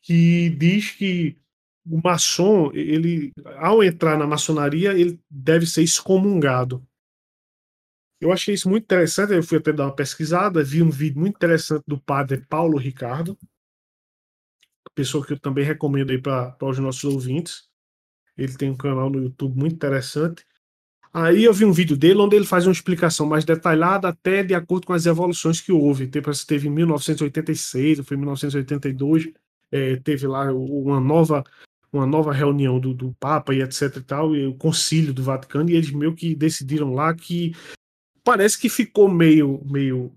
[0.00, 1.36] que diz que
[1.84, 6.82] o maçom, ele, ao entrar na maçonaria, ele deve ser excomungado.
[8.20, 11.36] Eu achei isso muito interessante, eu fui até dar uma pesquisada, vi um vídeo muito
[11.36, 13.38] interessante do padre Paulo Ricardo,
[14.96, 17.68] pessoa que eu também recomendo aí para os nossos ouvintes.
[18.36, 20.44] Ele tem um canal no YouTube muito interessante.
[21.12, 24.54] Aí eu vi um vídeo dele onde ele faz uma explicação mais detalhada, até de
[24.54, 26.08] acordo com as evoluções que houve.
[26.08, 29.32] Teve em 1986, ou foi em 1982,
[29.70, 31.44] é, teve lá uma nova
[31.92, 35.70] uma nova reunião do, do Papa e etc e tal, e o concílio do Vaticano,
[35.70, 37.54] e eles meio que decidiram lá que
[38.26, 40.12] parece que ficou meio, meio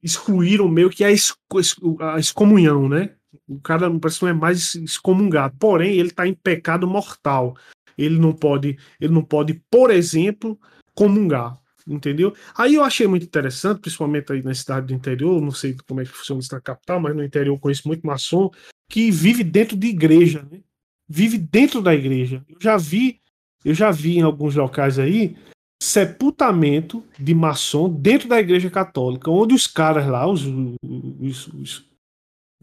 [0.00, 3.10] excluíram meio que a, a excomunhão, né?
[3.48, 7.56] O cara parece que não é mais excomungado, porém ele está em pecado mortal.
[7.96, 10.56] Ele não pode, ele não pode, por exemplo,
[10.94, 12.32] comungar, entendeu?
[12.56, 16.04] Aí eu achei muito interessante, principalmente aí na cidade do interior, não sei como é
[16.04, 18.50] que funciona isso na capital, mas no interior eu conheço muito maçom
[18.88, 20.60] que vive dentro de igreja, né?
[21.08, 22.44] vive dentro da igreja.
[22.48, 23.20] Eu já vi,
[23.64, 25.36] eu já vi em alguns locais aí
[25.88, 30.44] sepultamento de maçom dentro da igreja católica, onde os caras lá, os,
[31.20, 31.88] os, os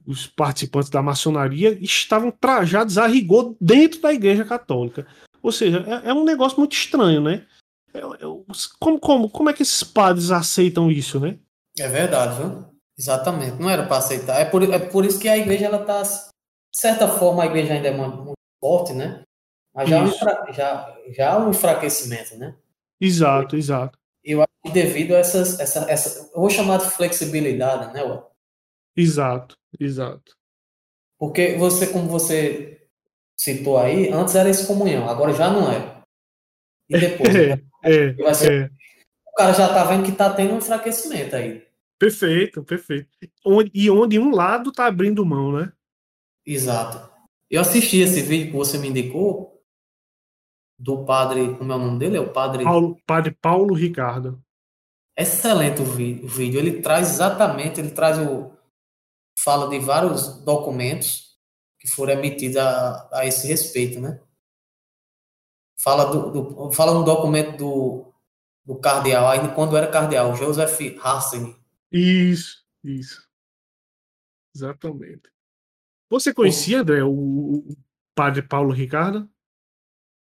[0.07, 5.07] os participantes da maçonaria estavam trajados a rigor dentro da Igreja Católica.
[5.41, 7.45] Ou seja, é, é um negócio muito estranho, né?
[7.93, 8.03] É, é,
[8.79, 11.39] como, como, como é que esses padres aceitam isso, né?
[11.77, 12.65] É verdade, viu?
[12.97, 13.59] Exatamente.
[13.59, 14.39] Não era para aceitar.
[14.39, 16.01] É por, é por isso que a igreja, ela tá.
[16.01, 19.23] De certa forma, a igreja ainda é muito forte, né?
[19.73, 22.55] Mas já, é um, já, já há um enfraquecimento, né?
[23.05, 23.99] Exato, exato.
[24.23, 28.23] Eu acho que devido a essas, essa, essa, eu vou chamar de flexibilidade, né, Ué?
[28.97, 30.35] Exato, exato.
[31.19, 32.87] Porque você, como você
[33.37, 36.01] citou aí, antes era excomunhão, agora já não é.
[36.89, 37.35] E depois?
[37.35, 37.61] É, né?
[37.83, 38.69] é, ser, é.
[39.27, 41.63] O cara já tá vendo que tá tendo um enfraquecimento aí.
[41.99, 43.07] Perfeito, perfeito.
[43.73, 45.71] E onde um lado tá abrindo mão, né?
[46.45, 47.09] Exato.
[47.49, 49.54] Eu assisti esse vídeo que você me indicou
[50.77, 52.17] do padre, como é o nome dele?
[52.17, 54.41] É o padre Paulo, padre Paulo Ricardo.
[55.17, 56.59] Excelente o vídeo.
[56.59, 58.53] Ele traz exatamente, ele traz o
[59.37, 61.37] fala de vários documentos
[61.79, 64.21] que foram emitidos a, a esse respeito, né?
[65.79, 68.13] Fala do, do fala um documento do,
[68.65, 71.55] do cardeal, ainda quando era cardeal, Joseph Hassen.
[71.91, 73.25] Isso, isso.
[74.55, 75.29] Exatamente.
[76.09, 77.77] Você conhecia, André, o, o
[78.15, 79.29] padre Paulo Ricardo?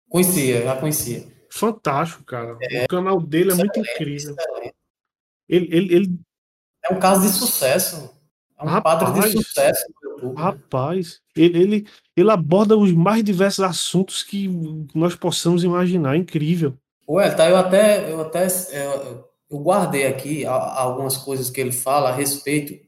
[0.08, 1.26] Conhecia, já conhecia.
[1.50, 2.56] Fantástico, cara.
[2.62, 4.36] É, o canal dele é muito incrível.
[5.48, 6.20] Ele, ele, ele,
[6.84, 8.14] É um caso de sucesso.
[8.58, 9.84] É um rapaz, padre de sucesso.
[10.36, 11.86] Rapaz, ele, ele,
[12.16, 14.48] ele aborda os mais diversos assuntos que
[14.94, 16.16] nós possamos imaginar.
[16.16, 16.74] Incrível.
[17.08, 22.10] Ué, tá, eu até, eu até eu, eu guardei aqui algumas coisas que ele fala
[22.10, 22.84] a respeito.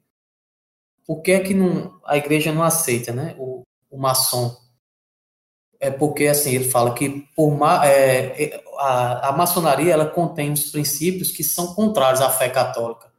[1.07, 3.35] Por que é que não, a igreja não aceita, né?
[3.39, 4.55] O, o maçom
[5.81, 10.71] é porque assim ele fala que por é, é, a, a maçonaria ela contém os
[10.71, 13.13] princípios que são contrários à fé católica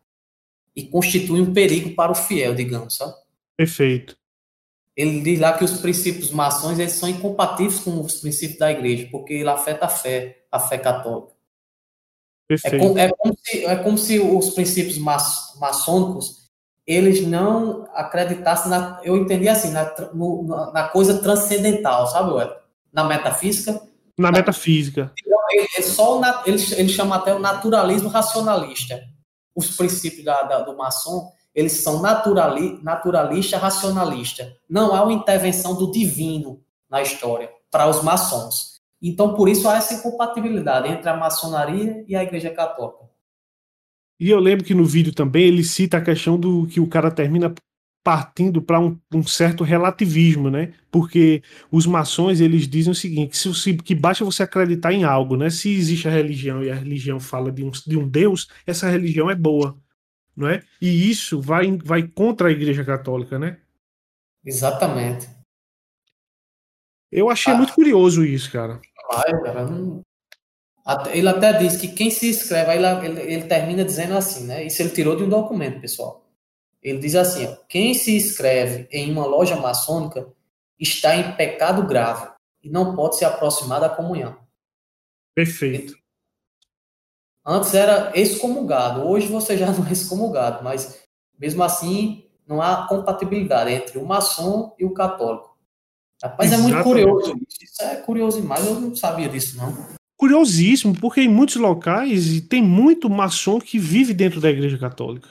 [0.76, 3.14] e constitui um perigo para o fiel, digamos, sabe?
[3.57, 4.18] Perfeito.
[4.95, 9.07] Ele diz lá que os princípios maçons eles são incompatíveis com os princípios da igreja,
[9.12, 11.34] porque ele afeta a fé, a fé católica.
[12.47, 12.76] Perfeito.
[12.76, 16.39] É, como, é como se, é como se os princípios maçônicos
[16.90, 22.52] eles não acreditassem na, eu entendi assim, na, no, na coisa transcendental, sabe, Ué?
[22.92, 23.80] Na metafísica.
[24.18, 25.12] Na metafísica.
[25.24, 29.00] Então, ele, ele só ele, ele chama até o naturalismo racionalista.
[29.56, 34.52] Os princípios da, da, do maçom, eles são naturali, naturalista racionalista.
[34.68, 36.60] Não há uma intervenção do divino
[36.90, 38.80] na história para os maçons.
[39.00, 43.09] Então, por isso há essa incompatibilidade entre a maçonaria e a Igreja Católica.
[44.20, 47.09] E eu lembro que no vídeo também ele cita a questão do que o cara
[47.09, 47.53] termina
[48.03, 50.74] partindo para um, um, certo relativismo, né?
[50.91, 55.38] Porque os maçons eles dizem o seguinte: que, se, que basta você acreditar em algo,
[55.38, 55.49] né?
[55.49, 59.30] Se existe a religião e a religião fala de um, de um Deus, essa religião
[59.30, 59.78] é boa,
[60.36, 60.63] não é?
[60.82, 63.59] E isso vai, vai contra a Igreja Católica, né?
[64.43, 65.30] Exatamente.
[67.11, 68.80] Eu achei ah, muito curioso isso, cara.
[69.11, 69.65] Vai, cara.
[69.65, 70.03] Não,
[71.12, 74.64] ele até diz que quem se inscreve, aí ele, ele, termina dizendo assim, né?
[74.64, 76.26] Isso ele tirou de um documento, pessoal.
[76.82, 80.28] Ele diz assim: ó, quem se inscreve em uma loja maçônica
[80.80, 82.30] está em pecado grave
[82.64, 84.38] e não pode se aproximar da comunhão.
[85.36, 85.94] Perfeito.
[87.46, 91.04] Antes era excomungado, hoje você já não é excomungado, mas
[91.38, 95.58] mesmo assim não há compatibilidade entre o maçom e o católico.
[96.22, 96.74] Rapaz, Exatamente.
[96.74, 97.40] é muito curioso.
[97.62, 102.61] Isso é curioso demais, eu não sabia disso, não curiosíssimo, porque em muitos locais tem
[102.61, 105.30] muito maçom que vive dentro da Igreja Católica.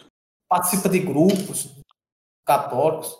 [0.48, 1.70] Participa de grupos
[2.46, 3.14] católicos.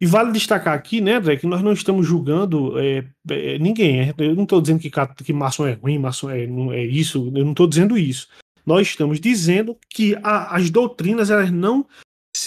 [0.00, 4.00] E vale destacar aqui, né, André, que nós não estamos julgando é, é, ninguém.
[4.00, 4.90] É, eu não estou dizendo que,
[5.24, 8.28] que maçom é ruim, maçom é, não é isso, eu não estou dizendo isso.
[8.66, 11.86] Nós estamos dizendo que a, as doutrinas elas não,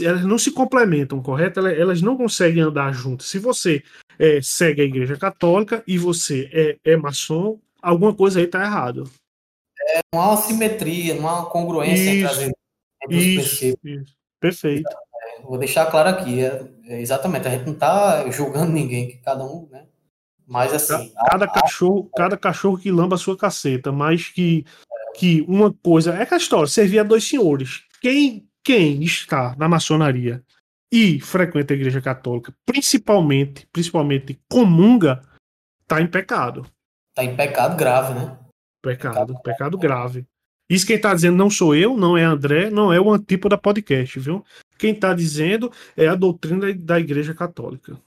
[0.01, 1.61] elas não se complementam, correto?
[1.61, 3.27] Elas, elas não conseguem andar juntas.
[3.27, 3.81] Se você
[4.19, 9.09] é, segue a Igreja Católica e você é, é maçom, alguma coisa aí tá errado.
[9.89, 12.55] É, não há uma simetria, não há uma congruência isso, entre,
[13.07, 14.15] as, isso, Isso.
[14.39, 14.89] Perfeito.
[14.89, 19.43] É, vou deixar claro aqui, é, é, exatamente, a gente não tá julgando ninguém, cada
[19.43, 19.85] um, né?
[20.45, 21.11] Mas assim.
[21.29, 22.17] Cada, a, cachorro, a...
[22.17, 24.65] cada cachorro que lamba a sua caceta, mas que,
[25.15, 26.15] que uma coisa.
[26.15, 27.83] É que a história, servia a dois senhores.
[28.01, 30.41] Quem, quem está na maçonaria
[30.91, 35.21] e frequenta a igreja católica, principalmente, principalmente comunga,
[35.85, 36.65] tá em pecado.
[37.17, 38.37] Tá em pecado grave, né?
[38.79, 40.27] Pecado, pecado, pecado grave.
[40.69, 44.19] Isso quem tá dizendo não sou eu, não é André, não é o Antípoda Podcast,
[44.19, 44.45] viu?
[44.77, 47.99] Quem tá dizendo é a doutrina da Igreja Católica.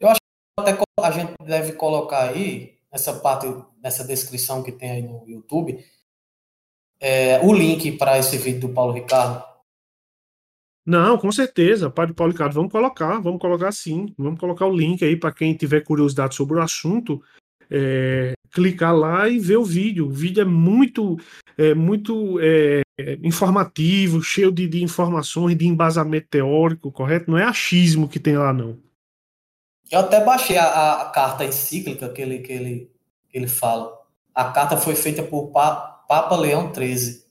[0.00, 3.48] Eu acho que até a gente deve colocar aí, essa parte,
[3.82, 5.84] nessa descrição que tem aí no YouTube,
[6.98, 9.44] é, o link para esse vídeo do Paulo Ricardo.
[10.86, 15.04] Não, com certeza, Padre Paulo Ricardo, vamos colocar, vamos colocar sim, vamos colocar o link
[15.04, 17.22] aí para quem tiver curiosidade sobre o assunto,
[17.70, 20.06] é, clicar lá e ver o vídeo.
[20.06, 21.18] O vídeo é muito,
[21.58, 22.82] é, muito é,
[23.22, 27.30] informativo, cheio de, de, informações, de embasamento teórico, correto?
[27.30, 28.78] Não é achismo que tem lá, não.
[29.90, 32.90] Eu até baixei a, a carta encíclica que ele, que, ele,
[33.28, 33.96] que ele fala.
[34.34, 37.24] A carta foi feita por pa, Papa Leão XIII.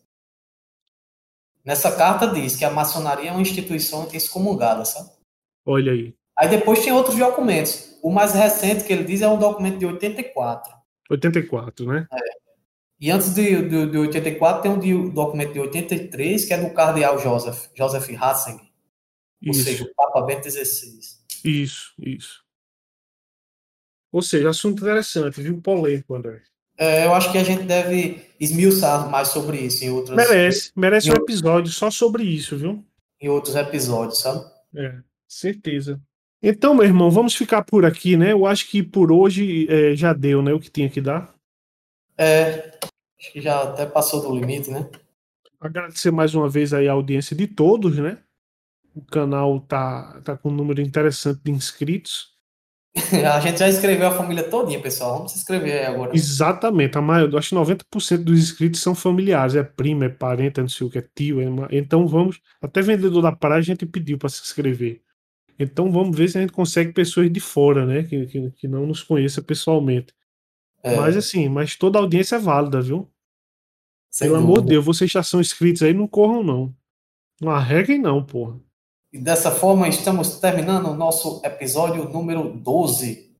[1.64, 5.10] Nessa carta diz que a maçonaria é uma instituição excomungada, sabe?
[5.66, 6.14] Olha aí.
[6.38, 7.98] Aí depois tem outros documentos.
[8.02, 10.74] O mais recente que ele diz é um documento de 84.
[11.10, 12.08] 84, né?
[12.12, 12.46] É.
[13.00, 16.74] E antes de, de, de 84 tem um de, documento de 83 que é do
[16.74, 18.66] cardeal Joseph, Joseph Ratzinger.
[19.46, 21.00] Ou seja, o Papa Bento XVI.
[21.44, 22.44] Isso, isso.
[24.12, 25.62] Ou seja, assunto interessante, viu?
[25.62, 26.42] Polêmico, André.
[26.78, 30.16] É, eu acho que a gente deve esmiuçar mais sobre isso em outros.
[30.16, 32.84] Merece, merece em um episódio só sobre isso, viu?
[33.22, 34.46] Em outros episódios, sabe?
[34.76, 36.02] É, certeza.
[36.48, 38.32] Então, meu irmão, vamos ficar por aqui, né?
[38.32, 40.54] Eu acho que por hoje é, já deu, né?
[40.54, 41.34] O que tinha que dar.
[42.16, 42.78] É,
[43.20, 44.88] acho que já até passou do limite, né?
[45.60, 48.20] Agradecer mais uma vez aí a audiência de todos, né?
[48.94, 52.36] O canal tá, tá com um número interessante de inscritos.
[53.34, 55.16] a gente já inscreveu a família todinha, pessoal.
[55.16, 56.16] Vamos se inscrever aí agora.
[56.16, 56.96] Exatamente.
[56.96, 59.56] A maioria, acho que 90% dos inscritos são familiares.
[59.56, 61.42] É primo, é parente, é não sei o que, é tio.
[61.42, 61.68] É uma...
[61.72, 62.40] Então vamos.
[62.62, 65.04] Até vendedor da praia a gente pediu para se inscrever.
[65.58, 68.04] Então vamos ver se a gente consegue pessoas de fora, né?
[68.04, 70.14] Que, que, que não nos conheça pessoalmente.
[70.84, 70.96] É.
[70.96, 73.10] Mas assim, mas toda audiência é válida, viu?
[74.12, 74.54] Sem Pelo dúvida.
[74.54, 76.74] amor de Deus, vocês já são inscritos aí, não corram, não.
[77.42, 78.58] Não arreguem, não, porra.
[79.12, 83.34] E dessa forma estamos terminando o nosso episódio número 12.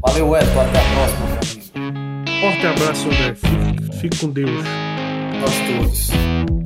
[0.00, 0.60] Valeu, Edson.
[0.60, 1.62] Até a próxima, meu amigo.
[2.40, 3.34] Forte abraço, André.
[3.36, 4.64] Fique, fique com Deus.
[5.40, 6.61] Nós todos.